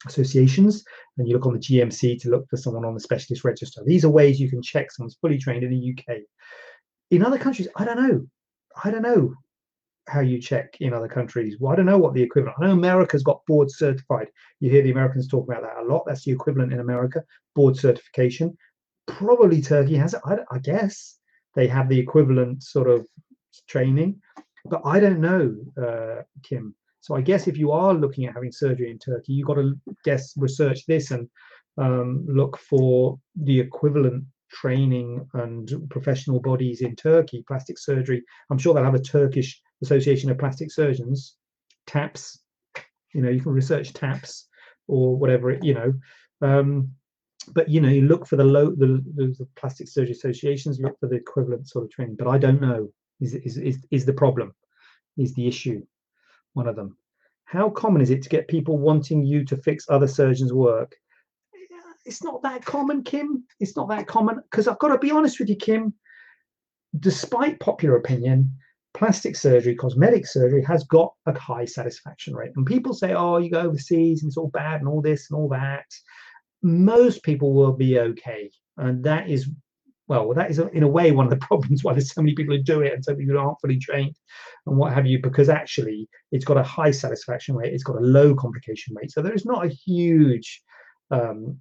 [0.08, 0.84] Associations,
[1.18, 3.82] and you look on the GMC to look for someone on the specialist register.
[3.86, 6.22] These are ways you can check someone's fully trained in the UK.
[7.12, 8.26] In other countries, I don't know.
[8.84, 9.34] I don't know
[10.08, 11.58] how you check in other countries.
[11.60, 12.58] Well, I don't know what the equivalent.
[12.60, 14.28] I know America's got board certified.
[14.60, 16.04] You hear the Americans talk about that a lot.
[16.06, 17.24] That's the equivalent in America,
[17.56, 18.56] board certification
[19.08, 20.22] probably Turkey has it.
[20.26, 21.18] I, I, guess
[21.56, 23.06] they have the equivalent sort of
[23.68, 24.22] training,
[24.66, 26.76] but I don't know, uh, Kim.
[27.02, 29.80] So I guess if you are looking at having surgery in Turkey, you've got to
[30.04, 31.30] guess research this and
[31.78, 38.24] um, look for the equivalent training and professional bodies in Turkey, plastic surgery.
[38.50, 41.36] I'm sure they'll have a Turkish Association of Plastic Surgeons,
[41.86, 42.40] TAPS.
[43.14, 44.48] You know, you can research TAPS
[44.88, 45.52] or whatever.
[45.52, 45.94] It, you know,
[46.42, 46.92] um,
[47.46, 51.08] but you know, you look for the low the, the, plastic surgery associations, look for
[51.08, 52.16] the equivalent sort of training.
[52.16, 52.90] But I don't know.
[53.22, 54.54] Is is is is the problem?
[55.18, 55.86] Is the issue
[56.54, 56.98] one of them?
[57.46, 60.94] How common is it to get people wanting you to fix other surgeons' work?
[61.54, 63.46] Eh, it's not that common, Kim.
[63.60, 65.94] It's not that common because I've got to be honest with you, Kim.
[67.00, 68.52] Despite popular opinion,
[68.94, 72.52] plastic surgery, cosmetic surgery has got a high satisfaction rate.
[72.56, 75.38] And people say, oh, you go overseas and it's all bad and all this and
[75.38, 75.86] all that
[76.66, 78.50] most people will be okay.
[78.78, 79.48] And that is,
[80.08, 82.56] well, that is in a way one of the problems why there's so many people
[82.56, 84.16] who do it and so many people aren't fully trained
[84.66, 88.02] and what have you, because actually it's got a high satisfaction rate, it's got a
[88.02, 89.12] low complication rate.
[89.12, 90.64] So there is not a huge,
[91.12, 91.60] um,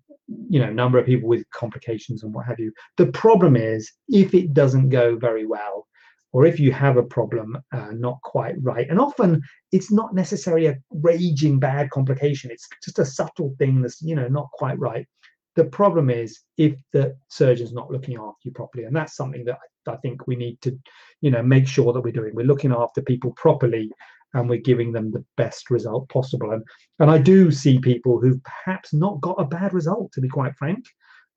[0.49, 2.73] you know, number of people with complications and what have you.
[2.97, 5.87] The problem is if it doesn't go very well,
[6.35, 8.91] or if you have a problem uh, not quite right.
[8.91, 14.03] And often it's not necessarily a raging bad complication, it's just a subtle thing that's,
[14.03, 15.07] you know, not quite right.
[15.55, 18.85] The problem is if the surgeon's not looking after you properly.
[18.85, 20.77] And that's something that I think we need to,
[21.21, 22.35] you know, make sure that we're doing.
[22.35, 23.93] We're looking after people properly
[24.33, 26.51] and we're giving them the best result possible.
[26.51, 26.65] And
[26.99, 30.57] and I do see people who've perhaps not got a bad result, to be quite
[30.57, 30.85] frank.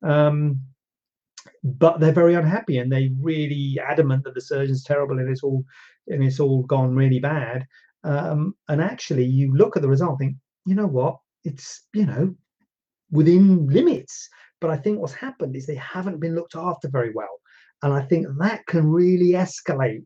[0.02, 0.60] Um,
[1.64, 5.64] but they're very unhappy and they really adamant that the surgeon's terrible and it's all
[6.08, 7.66] and it's all gone really bad.
[8.04, 10.36] Um, and actually, you look at the result, think,
[10.66, 12.36] you know what, it's you know
[13.12, 14.30] within limits.
[14.60, 17.39] But I think what's happened is they haven't been looked after very well,
[17.84, 20.06] and I think that can really escalate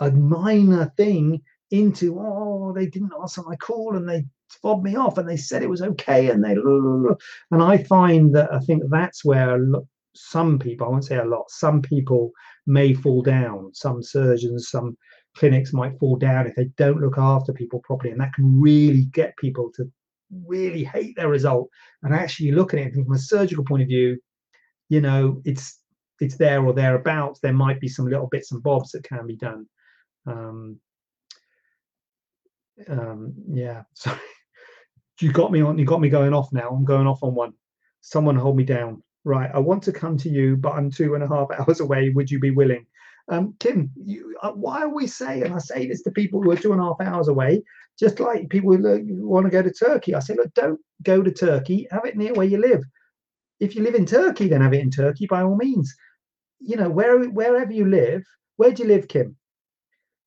[0.00, 4.24] a minor thing into oh they didn't answer my call and they
[4.62, 8.52] fobbed me off and they said it was okay and they and I find that
[8.52, 9.58] I think that's where
[10.16, 12.32] some people, I won't say a lot, some people
[12.66, 13.70] may fall down.
[13.74, 14.96] Some surgeons, some
[15.36, 18.12] clinics might fall down if they don't look after people properly.
[18.12, 19.90] And that can really get people to
[20.44, 21.68] really hate their result.
[22.02, 24.18] And actually look at it from a surgical point of view,
[24.88, 25.80] you know, it's
[26.20, 27.40] it's there or thereabouts.
[27.40, 29.66] There might be some little bits and bobs that can be done.
[30.26, 30.80] Um,
[32.88, 34.18] um, yeah, sorry.
[35.20, 35.78] You got me on.
[35.78, 36.68] You got me going off now.
[36.68, 37.52] I'm going off on one.
[38.00, 39.02] Someone hold me down.
[39.26, 39.50] Right.
[39.52, 42.10] I want to come to you, but I'm two and a half hours away.
[42.10, 42.86] Would you be willing?
[43.28, 46.52] Um, Kim, you, uh, why are we saying, and I say this to people who
[46.52, 47.64] are two and a half hours away,
[47.98, 50.14] just like people who, who want to go to Turkey.
[50.14, 51.88] I say, look, don't go to Turkey.
[51.90, 52.84] Have it near where you live.
[53.58, 55.92] If you live in Turkey, then have it in Turkey by all means.
[56.60, 58.22] You know, where wherever you live,
[58.58, 59.36] where do you live, Kim?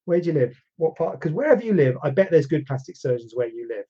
[0.04, 0.62] Where do you live?
[0.76, 1.22] What part?
[1.22, 3.86] Because wherever you live, I bet there's good plastic surgeons where you live.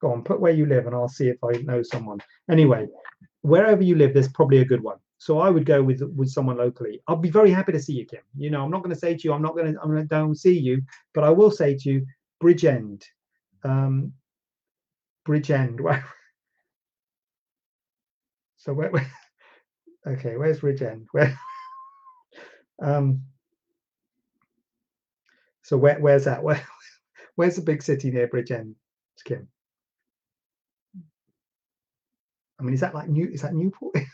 [0.00, 2.20] Go on, put where you live, and I'll see if I know someone.
[2.50, 2.86] Anyway,
[3.42, 4.98] wherever you live, there's probably a good one.
[5.18, 7.02] So I would go with with someone locally.
[7.08, 8.20] I'll be very happy to see you, Kim.
[8.36, 10.02] You know, I'm not going to say to you, I'm not going to, I'm going
[10.02, 10.82] to don't see you,
[11.12, 12.06] but I will say to you,
[12.40, 13.04] Bridge End,
[13.64, 14.12] um,
[15.26, 15.80] Bridgend.
[15.80, 16.04] Where?
[18.56, 19.10] So where, where?
[20.06, 21.06] Okay, where's Bridge End?
[21.12, 21.38] Where?
[22.82, 23.22] um.
[25.64, 26.42] So where, where's that?
[26.42, 26.64] Where,
[27.34, 28.76] where's the big city near Bridge End,
[29.24, 29.48] Kim?
[32.58, 33.28] I mean, is that like New?
[33.28, 33.96] Is that Newport?
[33.96, 34.04] is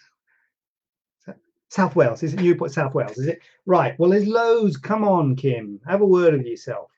[1.27, 1.37] that
[1.69, 2.23] South Wales?
[2.23, 3.19] Is it Newport, South Wales?
[3.19, 3.99] Is it right?
[3.99, 4.77] Well, there's loads.
[4.77, 6.91] Come on, Kim, have a word with yourself.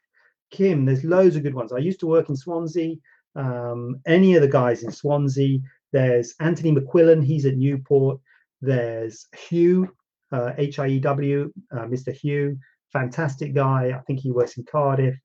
[0.50, 1.72] Kim, there's loads of good ones.
[1.72, 2.96] I used to work in Swansea.
[3.34, 5.58] Um, any of the guys in Swansea.
[5.92, 7.24] There's Anthony McQuillan.
[7.24, 8.20] He's at Newport.
[8.60, 9.88] There's Hiew,
[10.32, 12.14] uh, H-I-E-W, uh, Mr.
[12.14, 12.58] Hiew,
[12.92, 13.92] fantastic guy.
[13.96, 15.16] I think he works in Cardiff.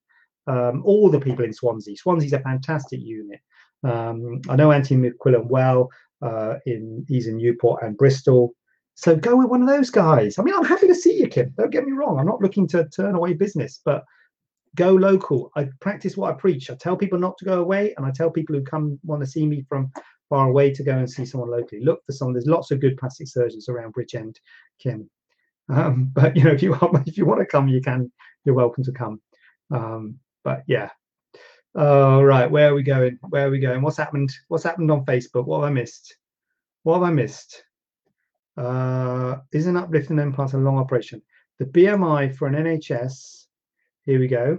[0.46, 1.96] Um, all the people in Swansea.
[1.96, 3.40] Swansea's a fantastic unit.
[3.84, 5.88] Um, I know Anthony McQuillan well
[6.22, 8.54] uh, in he's in Newport and Bristol.
[8.94, 10.38] So go with one of those guys.
[10.38, 11.52] I mean, I'm happy to see you, Kim.
[11.56, 12.18] Don't get me wrong.
[12.18, 14.04] I'm not looking to turn away business, but
[14.76, 15.50] go local.
[15.56, 16.70] I practice what I preach.
[16.70, 19.26] I tell people not to go away, and I tell people who come want to
[19.26, 19.90] see me from
[20.28, 21.82] far away to go and see someone locally.
[21.84, 22.34] Look for someone.
[22.34, 24.36] There's lots of good plastic surgeons around Bridgend,
[24.78, 25.08] Kim.
[25.68, 28.10] Um, but you know, if you want, if you want to come, you can.
[28.44, 29.20] You're welcome to come.
[29.70, 30.90] Um, but yeah,
[31.74, 32.50] Oh, right.
[32.50, 33.18] Where are we going?
[33.28, 33.80] Where are we going?
[33.80, 34.30] What's happened?
[34.48, 35.46] What's happened on Facebook?
[35.46, 36.16] What have I missed?
[36.82, 37.62] What have I missed?
[38.56, 41.22] Uh, is an uplifting implant a long operation?
[41.58, 43.46] The BMI for an NHS,
[44.04, 44.58] here we go,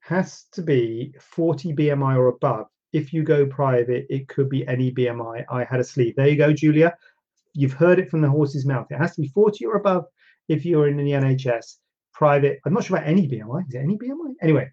[0.00, 2.66] has to be 40 BMI or above.
[2.92, 5.44] If you go private, it could be any BMI.
[5.50, 6.14] I had a sleeve.
[6.16, 6.96] There you go, Julia.
[7.54, 8.86] You've heard it from the horse's mouth.
[8.90, 10.06] It has to be 40 or above
[10.48, 11.76] if you're in the NHS.
[12.12, 13.68] Private, I'm not sure about any BMI.
[13.68, 14.34] Is it any BMI?
[14.40, 14.70] Anyway,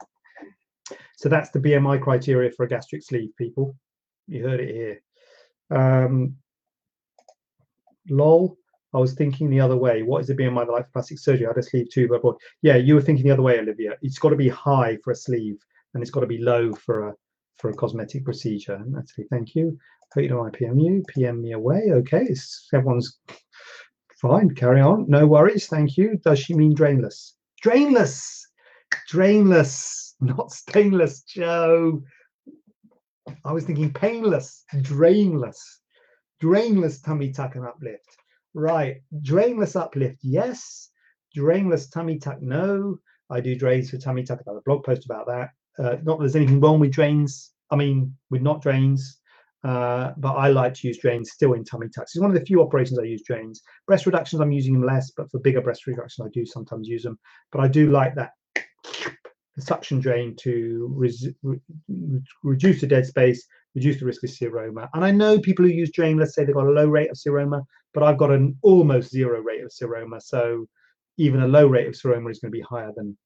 [1.18, 3.76] so that's the BMI criteria for a gastric sleeve, people.
[4.28, 5.02] You heard it here.
[5.72, 6.36] Um,
[8.10, 8.58] lol,
[8.94, 10.04] I was thinking the other way.
[10.04, 11.46] What is the BMI like for plastic surgery?
[11.46, 13.94] I had a sleeve too, but boy, yeah, you were thinking the other way, Olivia.
[14.02, 15.58] It's got to be high for a sleeve,
[15.94, 17.14] and it's got to be low for a
[17.58, 18.76] for a cosmetic procedure.
[18.76, 19.78] And Natalie, thank you.
[20.14, 21.04] Hope you don't mind PM you.
[21.08, 21.90] PM me away.
[21.92, 23.20] Okay, it's, everyone's
[24.22, 24.54] fine.
[24.54, 25.06] Carry on.
[25.08, 25.68] No worries.
[25.68, 26.20] Thank you.
[26.24, 27.34] Does she mean drainless?
[27.64, 28.42] Drainless.
[29.12, 30.03] Drainless
[30.38, 32.02] not stainless, Joe.
[33.46, 35.60] I was thinking painless, drainless,
[36.42, 38.18] drainless tummy tuck and uplift.
[38.54, 40.90] Right, drainless uplift, yes.
[41.36, 42.98] Drainless tummy tuck, no.
[43.30, 44.40] I do drains for tummy tuck.
[44.40, 45.50] I have a blog post about that.
[45.80, 47.52] Uh, not that there's anything wrong with drains.
[47.72, 49.20] I mean, with not drains,
[49.64, 52.16] uh, but I like to use drains still in tummy tucks.
[52.16, 53.62] It's one of the few operations I use drains.
[53.88, 57.04] Breast reductions, I'm using them less, but for bigger breast reductions, I do sometimes use
[57.04, 57.18] them.
[57.52, 58.34] But I do like that
[59.62, 61.62] suction drain to re-
[62.44, 63.46] reduce the dead space,
[63.76, 64.90] reduce the risk of seroma.
[64.94, 67.18] And I know people who use drain, let's say they've got a low rate of
[67.18, 70.22] seroma, but I've got an almost zero rate of seroma.
[70.22, 70.68] So
[71.18, 73.18] even a low rate of seroma is going to be higher than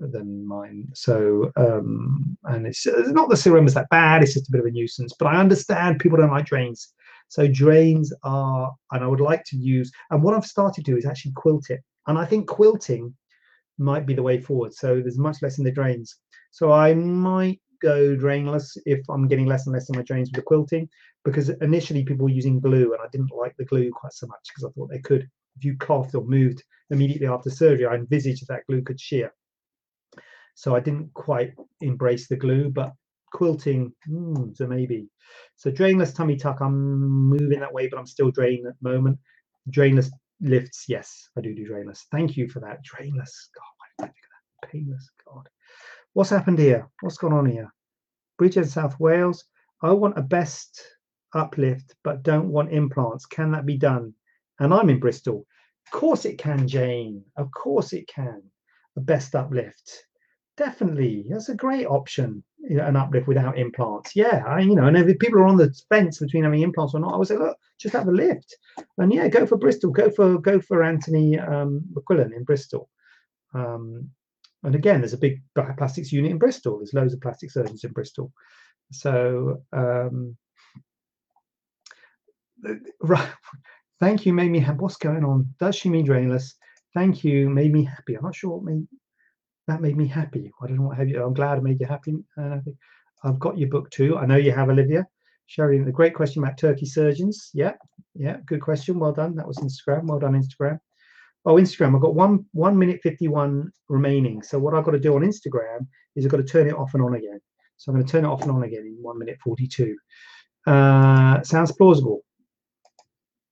[0.00, 0.88] than mine.
[0.94, 4.22] So um, and it's, it's not the seroma's that bad.
[4.22, 5.14] It's just a bit of a nuisance.
[5.18, 6.92] But I understand people don't like drains.
[7.28, 9.90] So drains are, and I would like to use.
[10.10, 11.80] And what I've started to do is actually quilt it.
[12.06, 13.14] And I think quilting
[13.78, 14.74] might be the way forward.
[14.74, 16.16] So there's much less in the drains.
[16.50, 20.36] So I might go drainless if I'm getting less and less in my drains with
[20.36, 20.88] the quilting,
[21.24, 24.48] because initially people were using glue and I didn't like the glue quite so much
[24.48, 28.46] because I thought they could, if you coughed or moved immediately after surgery, I envisaged
[28.48, 29.32] that glue could shear.
[30.54, 32.92] So I didn't quite embrace the glue, but
[33.32, 35.08] quilting, hmm, so maybe.
[35.56, 39.18] So drainless tummy tuck, I'm moving that way, but I'm still drain at the moment.
[39.70, 40.10] Drainless
[40.40, 42.02] lifts, yes, I do do drainless.
[42.10, 42.84] Thank you for that.
[42.84, 43.50] Drainless.
[43.54, 44.30] God, why did I think of
[44.62, 44.70] that?
[44.72, 45.10] Painless.
[45.26, 45.48] God.
[46.14, 46.88] What's happened here?
[47.00, 47.72] What's gone on here?
[48.40, 49.44] Bridgend South Wales.
[49.82, 50.82] I want a best.
[51.34, 53.26] uplift but don't want implants.
[53.26, 54.14] Can that be done?
[54.60, 55.46] And I'm in Bristol.
[55.86, 57.24] Of course it can, Jane.
[57.36, 58.42] Of course it can.
[58.96, 60.06] A best uplift.
[60.56, 61.26] Definitely.
[61.28, 62.44] That's a great option.
[62.68, 64.16] You know, an uplift without implants.
[64.16, 67.00] Yeah, I, you know, and if people are on the fence between having implants or
[67.00, 68.56] not, I would say, look, just have a lift.
[68.98, 69.90] And yeah, go for Bristol.
[69.90, 72.88] Go for go for Anthony um, McQuillan in Bristol.
[73.54, 74.10] Um,
[74.62, 75.42] and again, there's a big
[75.76, 76.78] plastics unit in Bristol.
[76.78, 78.32] There's loads of plastic surgeons in Bristol.
[78.92, 80.36] So um,
[83.00, 83.28] right.
[84.00, 84.78] Thank you, made me happy.
[84.78, 85.54] What's going on?
[85.60, 86.54] Does she mean drainless?
[86.94, 88.14] Thank you, made me happy.
[88.14, 88.86] I'm not sure what made
[89.66, 90.52] that made me happy.
[90.62, 91.22] I don't know what have you.
[91.22, 92.16] I'm glad I made you happy.
[92.40, 92.58] Uh,
[93.22, 94.18] I've got your book too.
[94.18, 95.06] I know you have, Olivia.
[95.46, 97.50] Sherry, the great question about Turkey surgeons.
[97.54, 97.72] Yeah,
[98.14, 98.98] yeah, good question.
[98.98, 99.34] Well done.
[99.34, 100.04] That was Instagram.
[100.06, 100.78] Well done, Instagram.
[101.46, 101.94] Oh, Instagram.
[101.94, 104.42] I've got one one minute fifty one remaining.
[104.42, 105.86] So what I've got to do on Instagram
[106.16, 107.40] is I've got to turn it off and on again.
[107.76, 109.96] So I'm going to turn it off and on again in one minute forty two.
[110.66, 112.22] Uh, sounds plausible.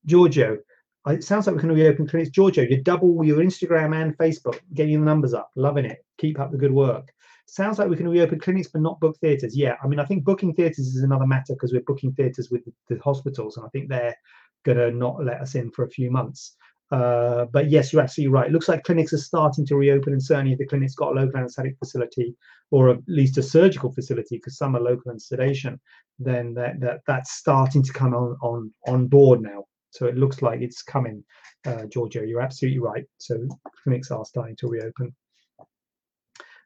[0.07, 0.59] Giorgio,
[1.07, 2.31] it sounds like we're going to reopen clinics.
[2.31, 5.51] Giorgio, you double your Instagram and Facebook, getting the numbers up.
[5.57, 6.05] Loving it.
[6.19, 7.13] Keep up the good work.
[7.47, 9.57] Sounds like we can reopen clinics but not book theatres.
[9.57, 12.63] Yeah, I mean, I think booking theatres is another matter because we're booking theatres with
[12.89, 14.17] the hospitals, and I think they're
[14.65, 16.57] going to not let us in for a few months.
[16.93, 18.49] Uh, but yes, you're absolutely right.
[18.49, 21.21] It looks like clinics are starting to reopen, and certainly if the clinic's got a
[21.21, 22.37] local anaesthetic facility
[22.71, 25.81] or at least a surgical facility, because some are local and sedation,
[26.19, 29.65] then that, that that's starting to come on on on board now.
[29.93, 31.23] So it looks like it's coming,
[31.67, 32.23] uh, Giorgio.
[32.23, 33.05] You're absolutely right.
[33.19, 33.47] So
[33.83, 35.15] clinics are starting to reopen.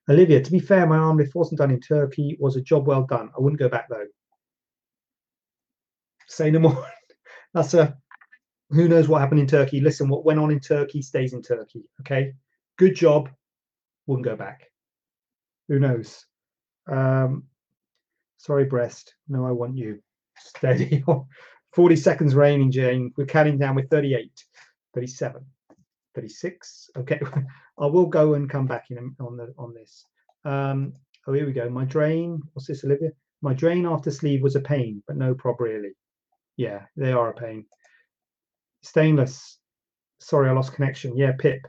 [0.09, 2.37] Olivia, to be fair, my arm lift wasn't done in Turkey.
[2.39, 3.31] Was a job well done.
[3.37, 4.07] I wouldn't go back though.
[6.29, 6.87] Say no more.
[7.55, 7.97] That's a
[8.71, 9.81] who knows what happened in Turkey.
[9.81, 11.85] Listen, what went on in Turkey stays in Turkey.
[12.01, 12.35] Okay.
[12.79, 13.29] Good job.
[14.07, 14.71] Wouldn't go back.
[15.69, 16.25] Who knows?
[16.89, 17.45] Um,
[18.39, 19.15] sorry, breast.
[19.29, 20.01] No, I want you.
[20.39, 21.03] Steady.
[21.77, 23.13] 40 seconds remaining, Jane.
[23.19, 24.33] We're counting down with 38,
[24.95, 25.45] 37,
[26.15, 26.91] 36.
[26.97, 27.21] Okay,
[27.79, 30.03] I will go and come back in on the on this.
[30.47, 30.95] Um,
[31.27, 31.69] oh, here we go.
[31.69, 32.41] My drain.
[32.55, 33.11] What's this, Olivia?
[33.43, 35.91] My drain after sleeve was a pain, but no prob really.
[36.57, 37.67] Yeah, they are a pain.
[38.83, 39.59] Stainless.
[40.19, 41.15] Sorry, I lost connection.
[41.15, 41.61] Yeah, Pip.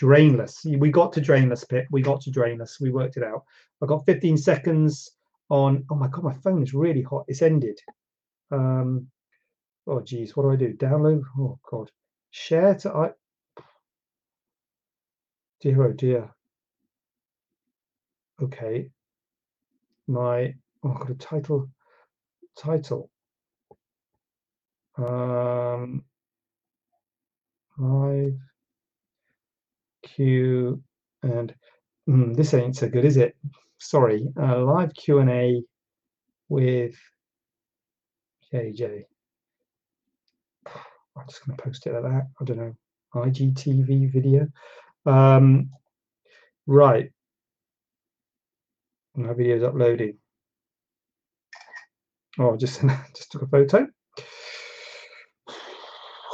[0.00, 0.64] Drainless.
[0.78, 1.86] We got to drainless, Pip.
[1.90, 2.80] We got to drainless.
[2.80, 3.42] We worked it out.
[3.82, 5.10] I got 15 seconds
[5.50, 5.84] on.
[5.90, 7.24] Oh my god, my phone is really hot.
[7.26, 7.80] It's ended.
[8.52, 9.08] Um,
[9.86, 10.74] oh geez, what do I do?
[10.74, 11.22] Download?
[11.38, 11.90] Oh god.
[12.30, 13.10] Share to I
[15.60, 16.30] dear oh dear.
[18.42, 18.90] Okay.
[20.08, 21.68] My oh got a title
[22.56, 23.10] title.
[24.98, 26.04] Um
[27.78, 28.38] live
[30.02, 30.82] Q
[31.22, 31.54] and
[32.08, 33.36] mm, this ain't so good, is it?
[33.78, 35.62] Sorry, uh, live Q and A
[36.48, 36.96] with
[38.52, 39.04] JJ.
[41.16, 42.28] I'm just going to post it like that.
[42.40, 42.74] I don't know.
[43.14, 44.48] IGTV video.
[45.06, 45.70] Um,
[46.66, 47.10] right.
[49.14, 50.18] My video's uploading.
[52.38, 52.82] Oh, just
[53.16, 53.86] just took a photo.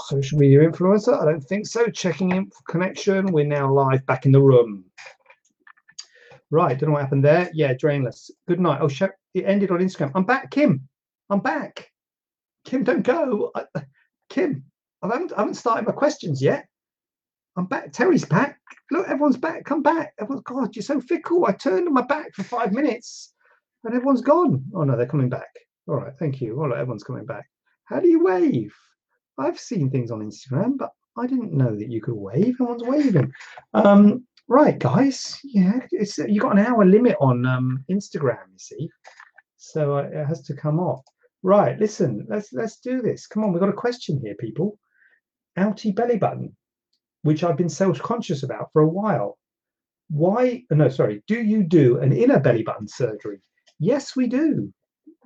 [0.07, 1.21] Social media influencer?
[1.21, 1.87] I don't think so.
[1.87, 3.27] Checking in for connection.
[3.27, 4.85] We're now live back in the room.
[6.51, 7.51] Right, don't know what happened there.
[7.55, 8.31] Yeah, drainless.
[8.47, 8.81] Good night.
[8.83, 8.89] Oh,
[9.35, 10.13] it ended on Instagram.
[10.15, 10.87] I'm back, Kim.
[11.31, 11.91] I'm back.
[12.65, 13.53] Kim, don't go.
[13.55, 13.65] I,
[14.29, 14.65] Kim,
[15.03, 16.67] I haven't, I haven't started my questions yet.
[17.57, 17.93] I'm back.
[17.93, 18.59] Terry's back.
[18.91, 19.65] Look, everyone's back.
[19.65, 20.15] Come back.
[20.21, 21.45] Everyone's God, you're so fickle.
[21.45, 23.35] I turned on my back for five minutes
[23.85, 24.65] and everyone's gone.
[24.75, 25.49] Oh no, they're coming back.
[25.89, 26.59] All right, thank you.
[26.59, 27.45] All right, everyone's coming back.
[27.85, 28.73] How do you wave?
[29.39, 32.55] I've seen things on Instagram, but I didn't know that you could wave.
[32.61, 33.33] Everyone's waving.
[33.75, 35.39] Um, right, guys.
[35.43, 38.89] Yeah, it's you got an hour limit on um, Instagram, you see.
[39.57, 41.03] So uh, it has to come off.
[41.43, 43.27] Right, listen, let's let's do this.
[43.27, 44.79] Come on, we've got a question here, people
[45.59, 46.57] outie belly button,
[47.23, 49.39] which I've been self-conscious about for a while.
[50.09, 50.65] Why?
[50.71, 51.23] No, sorry.
[51.27, 53.41] Do you do an inner belly button surgery?
[53.79, 54.73] Yes, we do.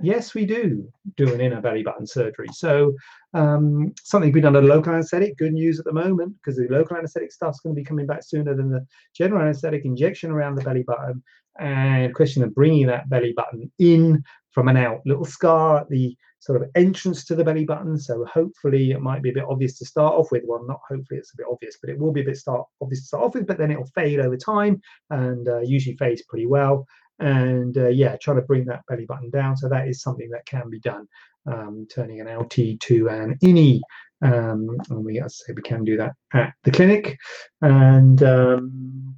[0.01, 2.49] Yes, we do do an inner belly button surgery.
[2.53, 2.95] So
[3.33, 5.39] um, something we done a local anesthetic.
[5.39, 8.23] Good news at the moment because the local anesthetic stuff's going to be coming back
[8.23, 11.23] sooner than the general anesthetic injection around the belly button.
[11.59, 15.01] And question of bringing that belly button in from an out.
[15.07, 16.15] Little scar at the
[16.47, 17.99] sort of entrance to the belly button.
[17.99, 20.45] So hopefully it might be a bit obvious to start off with.
[20.47, 23.01] Well, not hopefully it's a bit obvious, but it will be a bit start obvious
[23.01, 24.81] to start off with, but then it'll fade over time
[25.11, 26.87] and uh, usually fades pretty well.
[27.19, 29.57] And uh, yeah, trying to bring that belly button down.
[29.57, 31.09] So that is something that can be done,
[31.47, 33.81] um, turning an outie to an innie.
[34.23, 37.19] Um, and we, as I say, we can do that at the clinic.
[37.61, 39.17] And um,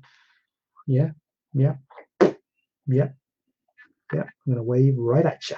[0.86, 1.10] yeah,
[1.52, 1.74] yeah,
[2.22, 3.10] yeah,
[4.14, 4.22] yeah.
[4.22, 5.56] I'm going to wave right at you.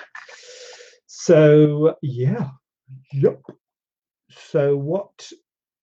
[1.25, 2.49] So yeah,
[3.13, 3.43] Yep.
[4.31, 5.31] So what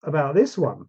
[0.04, 0.86] about this one?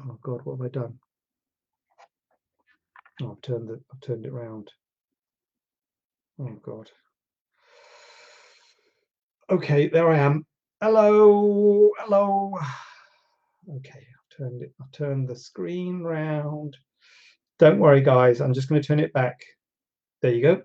[0.00, 0.98] Oh God, what have I done?
[3.22, 3.80] Oh, I've turned it.
[3.92, 4.70] I've turned it round.
[6.40, 6.90] Oh God.
[9.50, 10.46] Okay, there I am.
[10.82, 12.54] Hello, hello.
[13.68, 14.72] Okay, I've turned it.
[14.80, 16.76] I've turned the screen round.
[17.58, 18.40] Don't worry, guys.
[18.40, 19.40] I'm just going to turn it back.
[20.24, 20.62] There you go.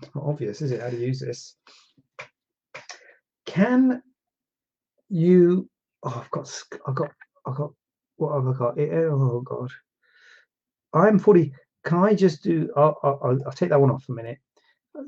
[0.00, 0.80] It's not obvious, is it?
[0.80, 1.56] How to use this?
[3.44, 4.00] Can
[5.08, 5.68] you?
[6.04, 6.62] Oh, I've got.
[6.86, 7.10] I've got.
[7.44, 7.72] I've got.
[8.18, 8.78] What have I got?
[8.78, 9.68] Oh God.
[10.94, 11.52] I'm 40.
[11.84, 12.70] Can I just do?
[12.76, 14.38] I'll, I'll, I'll take that one off a minute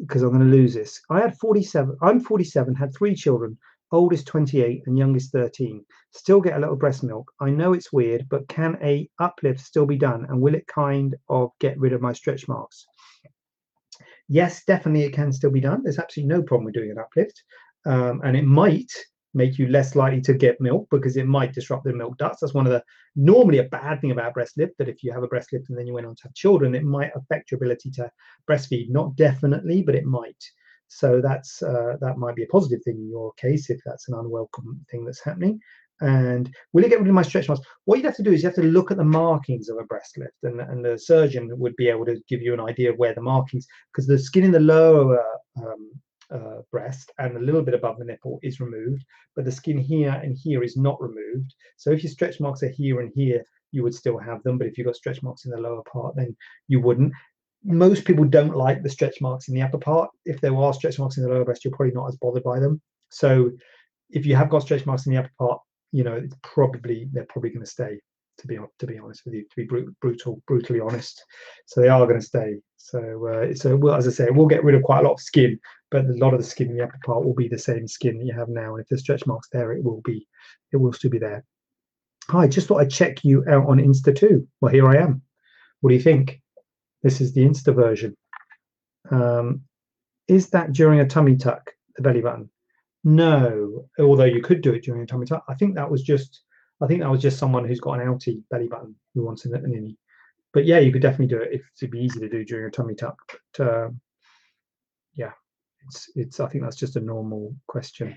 [0.01, 1.01] because I'm going to lose this.
[1.11, 1.97] I had 47.
[2.03, 2.75] I'm 47.
[2.75, 3.57] Had three children.
[3.93, 5.85] Oldest 28 and youngest 13.
[6.13, 7.31] Still get a little breast milk.
[7.41, 10.27] I know it's weird, but can a uplift still be done?
[10.29, 12.87] And will it kind of get rid of my stretch marks?
[14.29, 15.83] Yes, definitely it can still be done.
[15.83, 17.43] There's absolutely no problem with doing an uplift.
[17.85, 18.91] Um, and it might
[19.35, 22.39] make you less likely to get milk because it might disrupt the milk ducts.
[22.41, 22.83] That's one of the
[23.17, 25.79] normally a bad thing about breast lift that if you have a breast lift and
[25.79, 28.11] then you went on to have children, it might affect your ability to
[28.49, 28.91] breastfeed.
[28.91, 30.45] Not definitely, but it might.
[30.93, 34.19] So that's uh, that might be a positive thing in your case if that's an
[34.19, 35.61] unwelcome thing that's happening.
[36.01, 37.65] And will it get rid of my stretch marks?
[37.85, 39.85] What you'd have to do is you have to look at the markings of a
[39.85, 42.99] breast lift, and, and the surgeon would be able to give you an idea of
[42.99, 45.23] where the markings, because the skin in the lower
[45.59, 45.91] um,
[46.35, 49.05] uh, breast and a little bit above the nipple is removed,
[49.37, 51.55] but the skin here and here is not removed.
[51.77, 54.59] So if your stretch marks are here and here, you would still have them.
[54.59, 56.37] But if you've got stretch marks in the lower part, then
[56.67, 57.13] you wouldn't.
[57.63, 60.11] Most people don't like the stretch marks in the upper part.
[60.25, 62.59] If there are stretch marks in the lower breast, you're probably not as bothered by
[62.59, 62.81] them.
[63.11, 63.51] So
[64.11, 65.61] if you have got stretch marks in the upper part,
[65.93, 68.01] you know, it's probably they're probably going to stay
[68.41, 69.69] to be to be honest with you, to be
[70.01, 71.23] brutal, brutally honest.
[71.67, 72.57] So they are going to stay.
[72.77, 75.59] So uh, so as I say, we'll get rid of quite a lot of skin,
[75.91, 78.19] but a lot of the skin in the upper part will be the same skin
[78.19, 78.75] that you have now.
[78.75, 80.27] And if there's stretch marks there, it will be,
[80.73, 81.45] it will still be there.
[82.29, 84.47] Hi, just thought I'd check you out on Insta too.
[84.61, 85.23] Well, here I am.
[85.81, 86.41] What do you think?
[87.03, 88.17] This is the Insta version.
[89.11, 89.63] Um,
[90.29, 92.51] is that during a tummy tuck, the belly button?
[93.03, 95.45] No, although you could do it during a tummy tuck.
[95.49, 96.43] I think that was just
[96.81, 99.55] I think that was just someone who's got an outie belly button who wants an,
[99.55, 99.97] an innie.
[100.53, 102.71] But yeah, you could definitely do it if it'd be easy to do during a
[102.71, 103.19] tummy tuck.
[103.29, 103.89] But uh,
[105.15, 105.33] yeah,
[105.87, 106.41] it's it's.
[106.41, 108.17] I think that's just a normal question.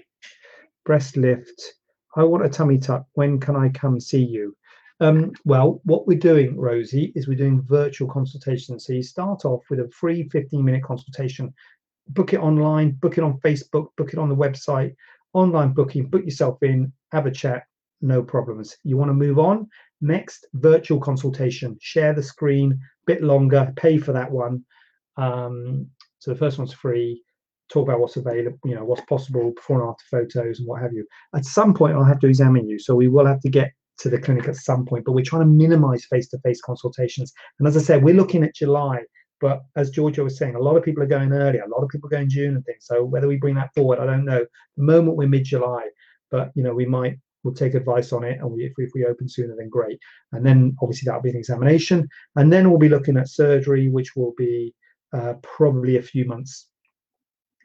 [0.86, 1.76] Breast lift.
[2.16, 3.06] I want a tummy tuck.
[3.14, 4.56] When can I come see you?
[5.00, 8.86] Um, well, what we're doing, Rosie, is we're doing virtual consultations.
[8.86, 11.54] So you start off with a free 15 minute consultation.
[12.10, 14.94] Book it online, book it on Facebook, book it on the website,
[15.34, 17.64] online booking, book yourself in, have a chat,
[18.02, 18.76] no problems.
[18.84, 19.68] You want to move on?
[20.02, 21.78] Next, virtual consultation.
[21.80, 24.64] Share the screen, bit longer, pay for that one.
[25.18, 25.88] Um,
[26.20, 27.24] so the first one's free.
[27.70, 30.94] Talk about what's available, you know, what's possible, before and after photos and what have
[30.94, 31.06] you.
[31.34, 32.78] At some point, I'll have to examine you.
[32.78, 35.44] So we will have to get to the clinic at some point, but we're trying
[35.44, 37.34] to minimize face-to-face consultations.
[37.60, 39.04] And as I said, we're looking at July,
[39.40, 41.90] but as Georgia was saying, a lot of people are going earlier, a lot of
[41.90, 42.86] people are going June and things.
[42.86, 44.46] So whether we bring that forward, I don't know.
[44.78, 45.84] The moment we're mid-July,
[46.32, 48.92] but you know, we might we'll take advice on it and we, if, we, if
[48.94, 50.00] we open sooner then great
[50.32, 54.16] and then obviously that'll be an examination and then we'll be looking at surgery which
[54.16, 54.74] will be
[55.14, 56.70] uh, probably a few months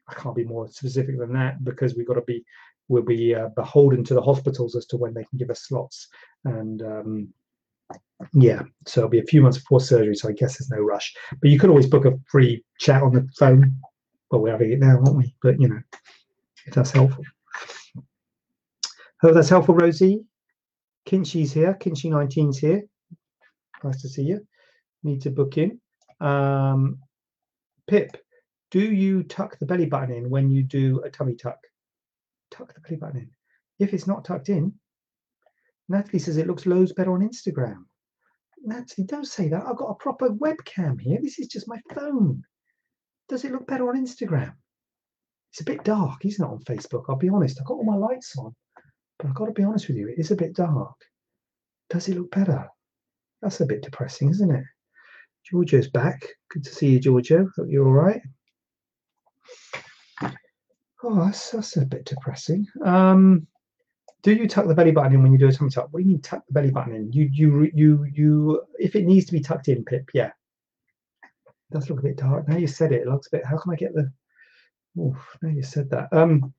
[0.08, 2.44] i can't be more specific than that because we've got to be
[2.88, 6.08] we'll be uh, beholden to the hospitals as to when they can give us slots
[6.44, 7.28] and um,
[8.34, 11.14] yeah so it'll be a few months before surgery so i guess there's no rush
[11.40, 13.74] but you could always book a free chat on the phone
[14.30, 15.80] well we're having it now aren't we but you know
[16.66, 17.24] if that's helpful
[19.20, 20.24] Hope that's helpful, Rosie.
[21.04, 21.74] Kinshi's here.
[21.74, 22.82] Kinshi 19's here.
[23.82, 24.46] Nice to see you.
[25.02, 25.80] Need to book in.
[26.20, 26.98] Um,
[27.88, 28.16] Pip,
[28.70, 31.58] do you tuck the belly button in when you do a tummy tuck?
[32.50, 33.30] Tuck the belly button in.
[33.78, 34.72] If it's not tucked in,
[35.88, 37.84] Natalie says it looks loads better on Instagram.
[38.62, 39.64] Natalie, don't say that.
[39.66, 41.18] I've got a proper webcam here.
[41.22, 42.42] This is just my phone.
[43.28, 44.54] Does it look better on Instagram?
[45.52, 47.04] It's a bit dark, isn't it, on Facebook?
[47.08, 47.58] I'll be honest.
[47.60, 48.54] I've got all my lights on.
[49.18, 50.94] But I've got to be honest with you, it is a bit dark.
[51.90, 52.68] Does it look better?
[53.42, 54.64] That's a bit depressing, isn't it?
[55.44, 56.20] Giorgio's back.
[56.50, 57.48] Good to see you, Giorgio.
[57.56, 58.20] Hope you're all right.
[61.02, 62.66] Oh, that's, that's a bit depressing.
[62.84, 63.46] Um,
[64.22, 65.88] do you tuck the belly button in when you do a tummy tuck?
[65.90, 67.12] What do you mean tuck the belly button in?
[67.12, 68.62] You, you, you, you.
[68.78, 70.32] If it needs to be tucked in, Pip, yeah.
[71.22, 72.48] It does look a bit dark.
[72.48, 73.46] Now you said it, it looks a bit.
[73.46, 74.10] How can I get the?
[74.98, 76.08] Oh, now you said that.
[76.12, 76.52] Um,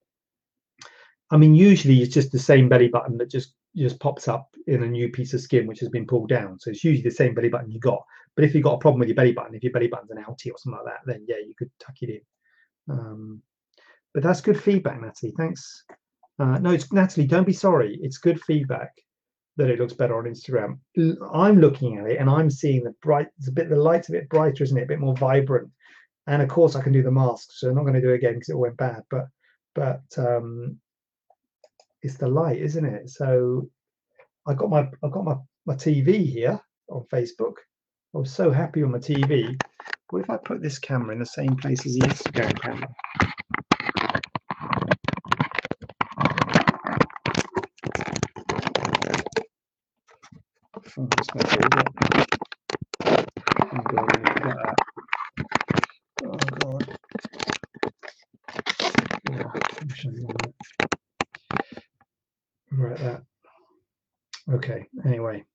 [1.32, 4.84] I mean, usually it's just the same belly button that just just pops up in
[4.84, 6.60] a new piece of skin which has been pulled down.
[6.60, 8.04] So it's usually the same belly button you got.
[8.36, 10.24] But if you've got a problem with your belly button, if your belly button's an
[10.24, 12.22] outie or something like that, then yeah, you could tuck it in.
[12.90, 13.42] Um,
[14.14, 15.34] but that's good feedback, Natalie.
[15.38, 15.84] Thanks.
[16.40, 17.28] Uh, no, it's Natalie.
[17.28, 18.00] Don't be sorry.
[18.02, 18.92] It's good feedback
[19.58, 20.80] that it looks better on Instagram.
[21.34, 23.28] I'm looking at it and I'm seeing the bright.
[23.38, 24.84] It's a bit the light's a bit brighter, isn't it?
[24.84, 25.70] A bit more vibrant.
[26.28, 28.16] And of course, I can do the mask, so I'm not going to do it
[28.16, 29.04] again because it went bad.
[29.12, 29.28] But
[29.76, 30.80] but um,
[32.02, 33.10] it's the light, isn't it?
[33.10, 33.70] So
[34.48, 35.36] I got my I got my
[35.66, 37.56] my TV here on Facebook.
[38.16, 39.60] I was so happy on my TV.
[40.10, 43.29] What if I put this camera in the same place as the Instagram camera?
[50.98, 50.98] Is
[53.86, 54.76] God, I need to get that.
[56.24, 56.84] Oh, God.
[59.30, 59.44] Yeah.
[62.72, 63.24] Right, that.
[64.52, 65.46] Okay, anyway.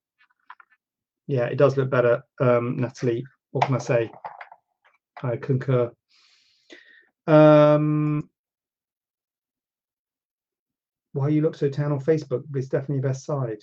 [1.26, 3.24] Yeah, it does look better, um, Natalie.
[3.50, 4.12] What can I say?
[5.22, 5.90] I concur.
[7.26, 8.30] Um,
[11.12, 12.44] why you look so tan on Facebook?
[12.54, 13.62] It's definitely best side.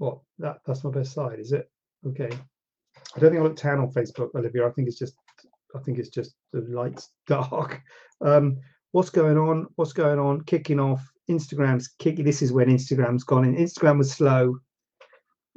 [0.00, 1.70] What that that's my best side, is it?
[2.06, 2.30] Okay.
[3.14, 4.66] I don't think I look tan on Facebook, Olivia.
[4.66, 5.14] I think it's just
[5.76, 7.82] I think it's just the lights dark.
[8.24, 8.56] Um,
[8.92, 9.66] what's going on?
[9.76, 10.40] What's going on?
[10.44, 11.06] Kicking off.
[11.28, 12.24] Instagram's kicking.
[12.24, 13.54] This is when Instagram's gone in.
[13.56, 14.56] Instagram was slow.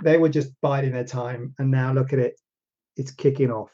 [0.03, 2.35] They were just biding their time, and now look at it.
[2.97, 3.71] It's kicking off.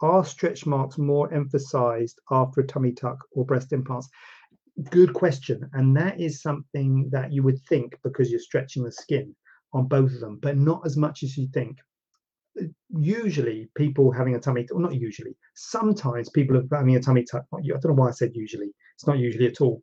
[0.00, 4.08] Are stretch marks more emphasized after a tummy tuck or breast implants?
[4.90, 5.70] Good question.
[5.72, 9.36] And that is something that you would think because you're stretching the skin
[9.72, 11.78] on both of them, but not as much as you think.
[12.88, 17.44] Usually, people having a tummy, well, not usually, sometimes people are having a tummy tuck.
[17.52, 18.72] I don't know why I said usually.
[18.96, 19.82] It's not usually at all.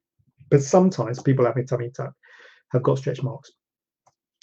[0.49, 2.13] But sometimes people having a tummy tuck
[2.71, 3.51] have got stretch marks.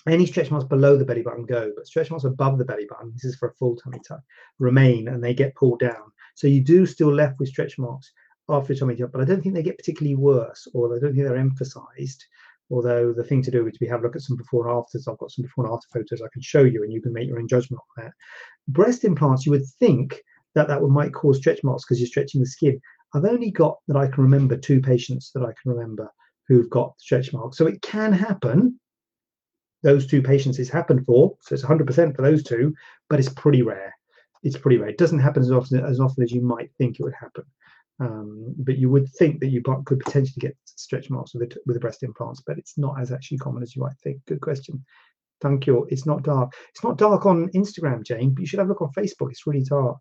[0.06, 3.12] Any stretch marks below the belly button go, but stretch marks above the belly button,
[3.14, 4.20] this is for a full tummy tuck,
[4.58, 6.12] remain and they get pulled down.
[6.34, 8.12] So you do still left with stretch marks
[8.48, 11.24] after tummy tuck, but I don't think they get particularly worse or I don't think
[11.24, 12.24] they're emphasized.
[12.70, 15.06] Although the thing to do is be have a look at some before and afters.
[15.06, 17.28] I've got some before and after photos I can show you and you can make
[17.28, 18.12] your own judgment on that.
[18.68, 20.22] Breast implants, you would think
[20.54, 22.80] that that would might cause stretch marks because you're stretching the skin.
[23.14, 26.10] I've only got that I can remember two patients that I can remember
[26.48, 27.58] who've got stretch marks.
[27.58, 28.78] So it can happen,
[29.82, 31.36] those two patients it's happened for.
[31.42, 32.74] So it's 100% for those two,
[33.08, 33.94] but it's pretty rare.
[34.42, 34.90] It's pretty rare.
[34.90, 37.44] It doesn't happen as often as often as you might think it would happen.
[38.00, 41.80] Um, but you would think that you could potentially get stretch marks with the, with
[41.80, 44.24] breast implants, but it's not as actually common as you might think.
[44.26, 44.84] Good question.
[45.40, 45.86] Thank you.
[45.90, 46.52] It's not dark.
[46.70, 49.30] It's not dark on Instagram, Jane, but you should have a look on Facebook.
[49.30, 49.98] It's really dark.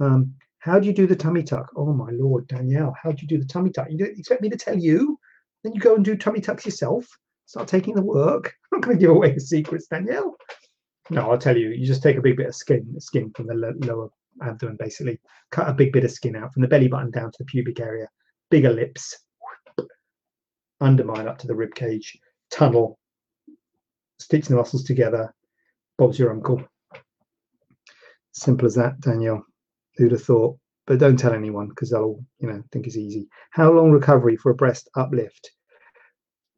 [0.00, 1.70] Um, how do you do the tummy tuck?
[1.76, 3.86] Oh my lord, Danielle, how do you do the tummy tuck?
[3.90, 5.18] You expect me to tell you?
[5.62, 7.06] Then you go and do tummy tucks yourself
[7.46, 8.54] start taking the work.
[8.72, 10.36] I'm not going to give away the secrets, Danielle.
[11.10, 11.70] No, I'll tell you.
[11.70, 14.08] You just take a big bit of skin, skin from the lower
[14.42, 15.20] abdomen, basically.
[15.50, 17.80] Cut a big bit of skin out from the belly button down to the pubic
[17.80, 18.08] area.
[18.50, 19.16] Bigger lips,
[20.80, 22.16] undermine up to the rib cage,
[22.50, 22.98] tunnel,
[24.18, 25.34] stitch the muscles together.
[25.98, 26.62] Bob's your uncle.
[28.32, 29.44] Simple as that, Danielle.
[29.96, 30.58] Who'd have thought?
[30.86, 33.28] But don't tell anyone because they'll, you know, think it's easy.
[33.52, 35.50] How long recovery for a breast uplift?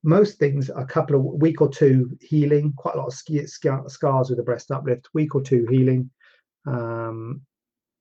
[0.06, 4.38] most things a couple of week or two healing quite a lot of scars with
[4.38, 6.08] a breast uplift week or two healing
[6.66, 7.42] um,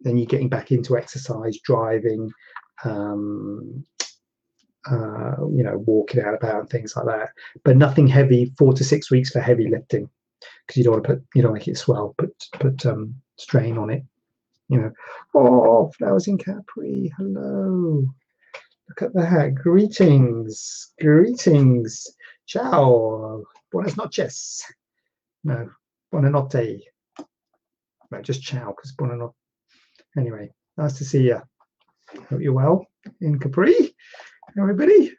[0.01, 2.29] then you're getting back into exercise driving
[2.83, 3.83] um,
[4.89, 7.29] uh, you know walking out about and things like that
[7.63, 10.09] but nothing heavy four to six weeks for heavy lifting
[10.67, 13.77] because you don't want to put you don't make it swell put put um, strain
[13.77, 14.03] on it
[14.69, 14.91] you know
[15.33, 18.05] oh flowers in capri hello
[18.89, 19.55] Look at that.
[19.55, 20.93] Greetings.
[21.01, 22.07] Greetings.
[22.45, 23.43] Ciao.
[23.71, 24.63] Buenas noches.
[25.43, 25.69] No,
[26.13, 26.81] buonanotte.
[28.11, 29.33] No, just ciao, because buonanotte.
[30.17, 31.41] Anyway, nice to see you.
[32.29, 32.85] Hope you're well
[33.21, 33.93] in Capri,
[34.57, 35.11] everybody.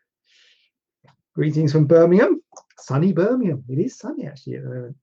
[1.35, 2.41] Greetings from Birmingham.
[2.79, 3.63] Sunny Birmingham.
[3.69, 4.97] It is sunny actually at the moment.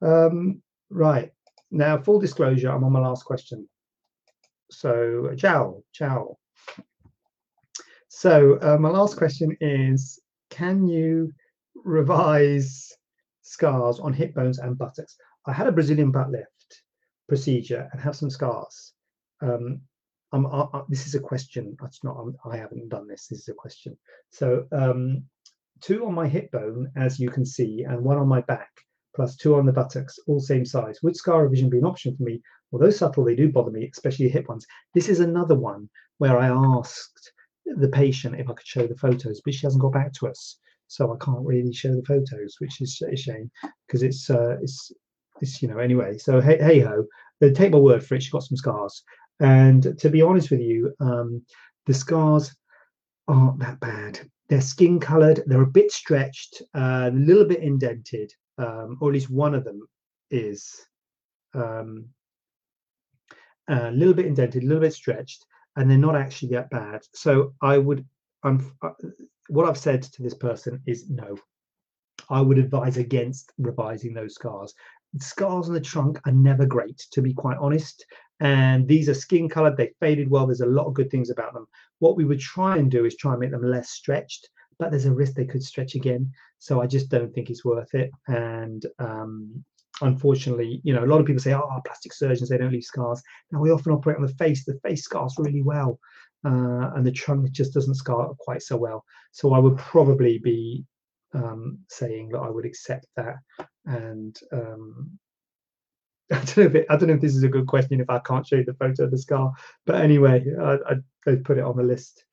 [0.00, 1.30] Um, right.
[1.70, 3.68] Now, full disclosure, I'm on my last question.
[4.70, 6.38] So, ciao, ciao.
[8.08, 10.20] So uh, my last question is,
[10.50, 11.32] can you
[11.74, 12.90] revise
[13.42, 15.16] scars on hip bones and buttocks?
[15.46, 16.82] I had a Brazilian butt lift
[17.28, 18.91] procedure and have some scars.
[19.42, 19.80] Um,
[20.32, 21.76] I'm, I, this is a question.
[21.84, 22.16] It's not.
[22.18, 23.26] I'm, I have not done this.
[23.26, 23.96] This is a question.
[24.30, 25.24] So um,
[25.82, 28.70] two on my hip bone, as you can see, and one on my back,
[29.14, 31.00] plus two on the buttocks, all same size.
[31.02, 32.40] Would scar revision be an option for me?
[32.72, 34.66] Although subtle, they do bother me, especially the hip ones.
[34.94, 37.32] This is another one where I asked
[37.66, 40.58] the patient if I could show the photos, but she hasn't got back to us.
[40.92, 43.50] so I can't really show the photos, which is a shame
[43.86, 44.92] because it's uh, it's
[45.40, 46.18] it's you know anyway.
[46.18, 47.06] So hey, hey ho,
[47.54, 48.22] take my word for it.
[48.22, 49.02] She's got some scars,
[49.40, 51.42] and to be honest with you, um,
[51.86, 52.54] the scars
[53.28, 54.20] aren't that bad.
[54.48, 55.42] They're skin coloured.
[55.46, 59.64] They're a bit stretched, uh, a little bit indented, um, or at least one of
[59.64, 59.82] them
[60.30, 60.74] is
[61.54, 62.06] um,
[63.68, 65.46] a little bit indented, a little bit stretched,
[65.76, 67.02] and they're not actually that bad.
[67.14, 68.06] So I would,
[68.42, 68.90] I'm, uh,
[69.48, 71.36] what I've said to this person is no.
[72.28, 74.74] I would advise against revising those scars.
[75.18, 78.04] Scars on the trunk are never great, to be quite honest.
[78.42, 80.46] And these are skin colored, they faded well.
[80.46, 81.66] There's a lot of good things about them.
[82.00, 84.48] What we would try and do is try and make them less stretched,
[84.80, 86.28] but there's a risk they could stretch again.
[86.58, 88.10] So I just don't think it's worth it.
[88.26, 89.64] And um,
[90.00, 93.22] unfortunately, you know, a lot of people say, oh, plastic surgeons, they don't leave scars.
[93.52, 94.64] Now, we often operate on the face.
[94.64, 96.00] The face scars really well,
[96.44, 99.04] uh, and the trunk just doesn't scar quite so well.
[99.30, 100.84] So I would probably be
[101.32, 103.36] um, saying that I would accept that.
[103.86, 105.16] And um,
[106.36, 108.10] I don't know if it, I don't know if this is a good question if
[108.10, 109.52] I can't show you the photo of the scar,
[109.86, 110.78] but anyway, I,
[111.28, 112.24] I, put it on the list.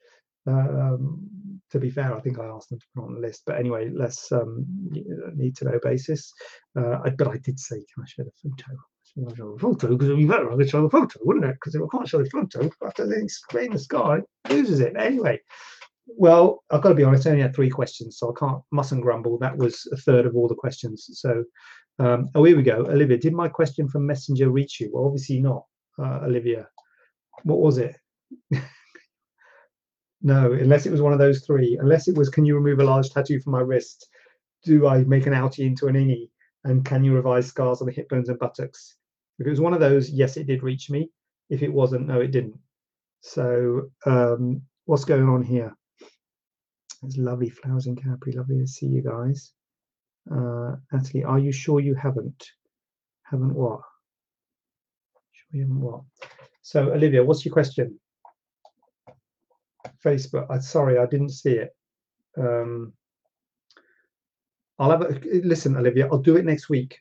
[0.47, 1.29] Uh, um,
[1.71, 3.43] to be fair, I think I asked them to put on the list.
[3.45, 4.65] But anyway, less um,
[5.35, 6.33] need to know basis.
[6.77, 8.79] Uh, I, but I did say, can I show the photo?
[9.27, 11.55] I show the photo because it'd be better I show the photo, wouldn't it?
[11.55, 14.19] Because if I can't show the photo, after they explain the sky,
[14.49, 14.95] loses it.
[14.97, 15.39] Anyway,
[16.17, 19.01] well, I've got to be honest, I only had three questions, so I can't mustn't
[19.01, 19.37] grumble.
[19.39, 21.09] That was a third of all the questions.
[21.13, 21.43] So,
[21.99, 22.85] um, oh, here we go.
[22.87, 24.89] Olivia, did my question from Messenger reach you?
[24.93, 25.65] Well, obviously not,
[25.97, 26.67] uh, Olivia.
[27.43, 27.95] What was it?
[30.21, 31.77] No, unless it was one of those three.
[31.79, 34.07] Unless it was, can you remove a large tattoo from my wrist?
[34.65, 36.29] Do I make an outie into an innie?
[36.65, 38.97] And can you revise scars on the hip bones and buttocks?
[39.39, 41.09] If it was one of those, yes, it did reach me.
[41.49, 42.59] If it wasn't, no, it didn't.
[43.21, 45.73] So um, what's going on here?
[47.03, 48.33] It's lovely flowers in Capri.
[48.33, 49.53] Lovely to see you guys.
[50.31, 52.51] Uh, Natalie, are you sure you haven't?
[53.23, 53.81] Haven't what?
[55.31, 56.01] Sure you haven't what?
[56.61, 57.99] So Olivia, what's your question?
[60.03, 60.45] Facebook.
[60.49, 61.75] I sorry, I didn't see it.
[62.37, 62.93] Um,
[64.77, 66.07] I'll have a listen, Olivia.
[66.11, 66.97] I'll do it next week.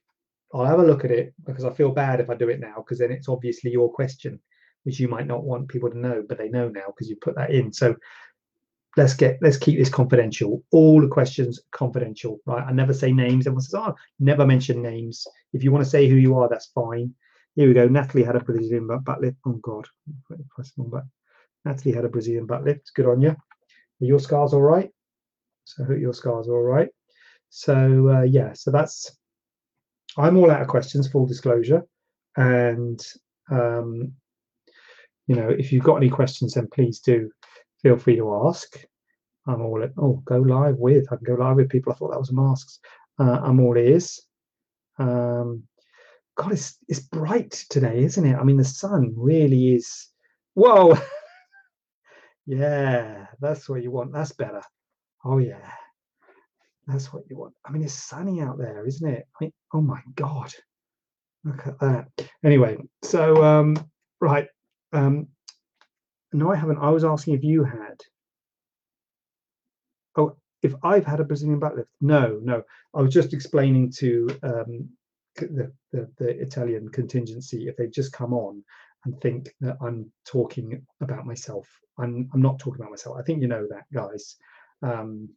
[0.54, 2.76] I'll have a look at it because I feel bad if I do it now
[2.76, 4.40] because then it's obviously your question,
[4.84, 7.36] which you might not want people to know, but they know now because you put
[7.36, 7.72] that in.
[7.72, 7.94] So
[8.96, 10.62] let's get let's keep this confidential.
[10.72, 12.64] All the questions confidential, right?
[12.66, 13.46] I never say names.
[13.46, 16.66] Everyone says, "Oh, never mention names." If you want to say who you are, that's
[16.66, 17.14] fine.
[17.54, 17.88] Here we go.
[17.88, 19.36] Natalie had a Brazilian butt lift.
[19.46, 19.86] Oh God.
[21.64, 22.92] Natalie had a Brazilian butt lift.
[22.94, 23.30] Good on you.
[23.30, 23.36] Are
[24.00, 24.90] your scars all right?
[25.64, 26.88] So I hope your scars are all right.
[27.50, 29.10] So uh, yeah, so that's.
[30.16, 31.08] I'm all out of questions.
[31.08, 31.82] Full disclosure,
[32.36, 33.00] and
[33.50, 34.12] um,
[35.26, 37.30] you know, if you've got any questions, then please do
[37.82, 38.78] feel free to ask.
[39.46, 41.06] I'm all at, oh, go live with.
[41.10, 41.92] I can go live with people.
[41.92, 42.80] I thought that was masks.
[43.18, 44.20] Uh, I'm all ears.
[44.98, 45.62] Um,
[46.36, 48.36] God, it's it's bright today, isn't it?
[48.36, 50.08] I mean, the sun really is.
[50.54, 50.98] Whoa.
[52.50, 54.10] Yeah, that's what you want.
[54.10, 54.62] That's better.
[55.22, 55.70] Oh yeah,
[56.86, 57.52] that's what you want.
[57.66, 59.26] I mean, it's sunny out there, isn't it?
[59.38, 60.50] I mean, oh my god,
[61.44, 62.08] look at that.
[62.42, 63.76] Anyway, so um,
[64.22, 64.48] right.
[64.94, 65.28] Um,
[66.32, 66.78] no, I haven't.
[66.78, 68.00] I was asking if you had.
[70.16, 71.90] Oh, if I've had a Brazilian butt lift.
[72.00, 72.62] No, no.
[72.94, 74.88] I was just explaining to um,
[75.36, 78.62] the, the, the Italian contingency if they've just come on
[79.04, 81.68] and think that I'm talking about myself.
[81.98, 83.16] I'm, I'm not talking about myself.
[83.18, 84.36] I think you know that, guys.
[84.82, 85.28] Um,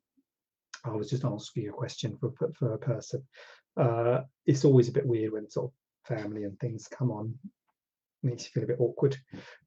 [0.84, 3.23] I was just asking a question for, for, for a person.
[3.77, 7.35] Uh, it's always a bit weird when sort of family and things come on.
[8.23, 9.18] Makes you feel a bit awkward,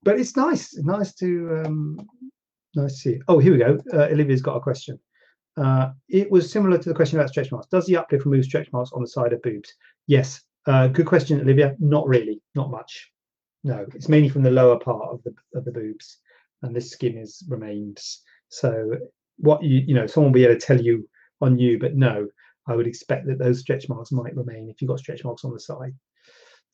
[0.03, 0.77] but it's nice.
[0.77, 1.99] Nice to um,
[2.77, 3.21] nice to see.
[3.27, 3.79] Oh, here we go.
[3.93, 4.99] Uh, Olivia's got a question.
[5.57, 7.67] Uh, it was similar to the question about stretch marks.
[7.69, 9.73] Does the uplift remove stretch marks on the side of boobs?
[10.07, 10.41] Yes.
[10.67, 11.75] Uh, good question, Olivia.
[11.79, 12.41] Not really.
[12.55, 13.11] Not much.
[13.65, 16.19] No, it's mainly from the lower part of the of the boobs,
[16.63, 18.23] and this skin is remains.
[18.51, 18.97] So
[19.39, 21.09] what you you know, someone will be able to tell you
[21.41, 22.29] on you, but no,
[22.67, 25.53] I would expect that those stretch marks might remain if you've got stretch marks on
[25.53, 25.95] the side.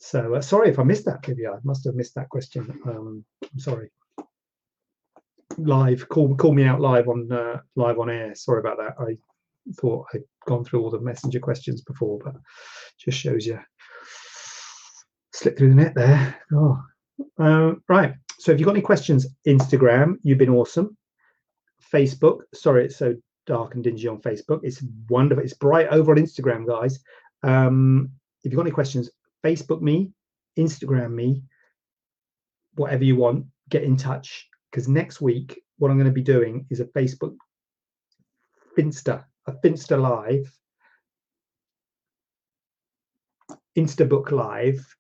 [0.01, 1.53] So uh, sorry if I missed that, Olivia.
[1.53, 2.81] I must have missed that question.
[2.87, 3.91] Um, I'm sorry.
[5.59, 8.35] Live, call call me out live on uh, live on air.
[8.35, 8.95] Sorry about that.
[8.99, 9.19] I
[9.75, 12.35] thought I'd gone through all the messenger questions before, but
[12.99, 13.61] just shows you
[15.35, 16.37] slip through the net there.
[16.55, 16.83] Oh,
[17.39, 18.15] uh, right.
[18.39, 20.97] So if you've got any questions, Instagram, you've been awesome.
[21.93, 23.15] Facebook, sorry, it's so
[23.47, 24.61] dark and dingy on Facebook.
[24.63, 25.45] It's wonderful.
[25.45, 27.01] It's bright over on Instagram, guys.
[27.43, 28.11] Um,
[28.43, 29.11] if you've got any questions,
[29.45, 30.13] Facebook me,
[30.59, 31.43] Instagram me,
[32.75, 34.49] whatever you want, get in touch.
[34.71, 37.37] Because next week, what I'm going to be doing is a Facebook
[38.79, 40.53] Finsta a Finsta Live,
[43.77, 44.97] Instabook Live,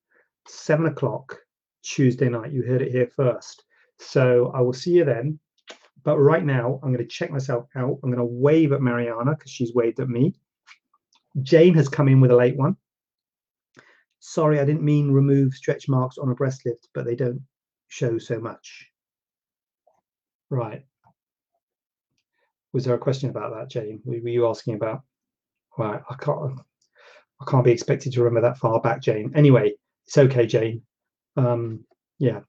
[0.48, 1.38] seven o'clock
[1.82, 2.52] Tuesday night.
[2.52, 3.62] You heard it here first.
[3.98, 5.38] So I will see you then.
[6.02, 7.98] But right now, I'm going to check myself out.
[8.02, 10.34] I'm going to wave at Mariana because she's waved at me.
[11.42, 12.76] Jane has come in with a late one.
[14.20, 17.40] Sorry, I didn't mean remove stretch marks on a breast lift, but they don't
[17.88, 18.86] show so much.
[20.50, 20.84] Right.
[22.72, 24.00] Was there a question about that, Jane?
[24.04, 25.02] Were you asking about?
[25.76, 26.60] Right, I can't.
[27.40, 29.32] I can't be expected to remember that far back, Jane.
[29.34, 29.72] Anyway,
[30.06, 30.82] it's okay, Jane.
[31.36, 31.84] Um,
[32.18, 32.40] yeah,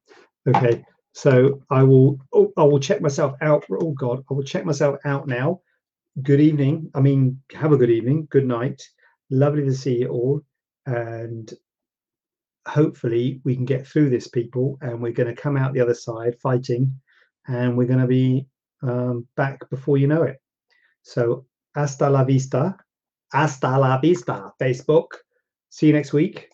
[0.48, 0.84] okay.
[1.14, 2.20] So I will.
[2.34, 3.64] Oh, I will check myself out.
[3.72, 5.62] Oh God, I will check myself out now.
[6.22, 6.92] Good evening.
[6.94, 8.28] I mean, have a good evening.
[8.30, 8.82] Good night.
[9.30, 10.42] Lovely to see you all,
[10.86, 11.52] and
[12.68, 15.94] hopefully we can get through this, people, and we're going to come out the other
[15.94, 16.94] side fighting,
[17.48, 18.48] and we're going to be
[18.84, 20.38] um, back before you know it.
[21.04, 21.46] So
[21.76, 22.76] hasta la vista.
[23.34, 25.08] Hasta la vista, Facebook.
[25.70, 26.50] See you next week.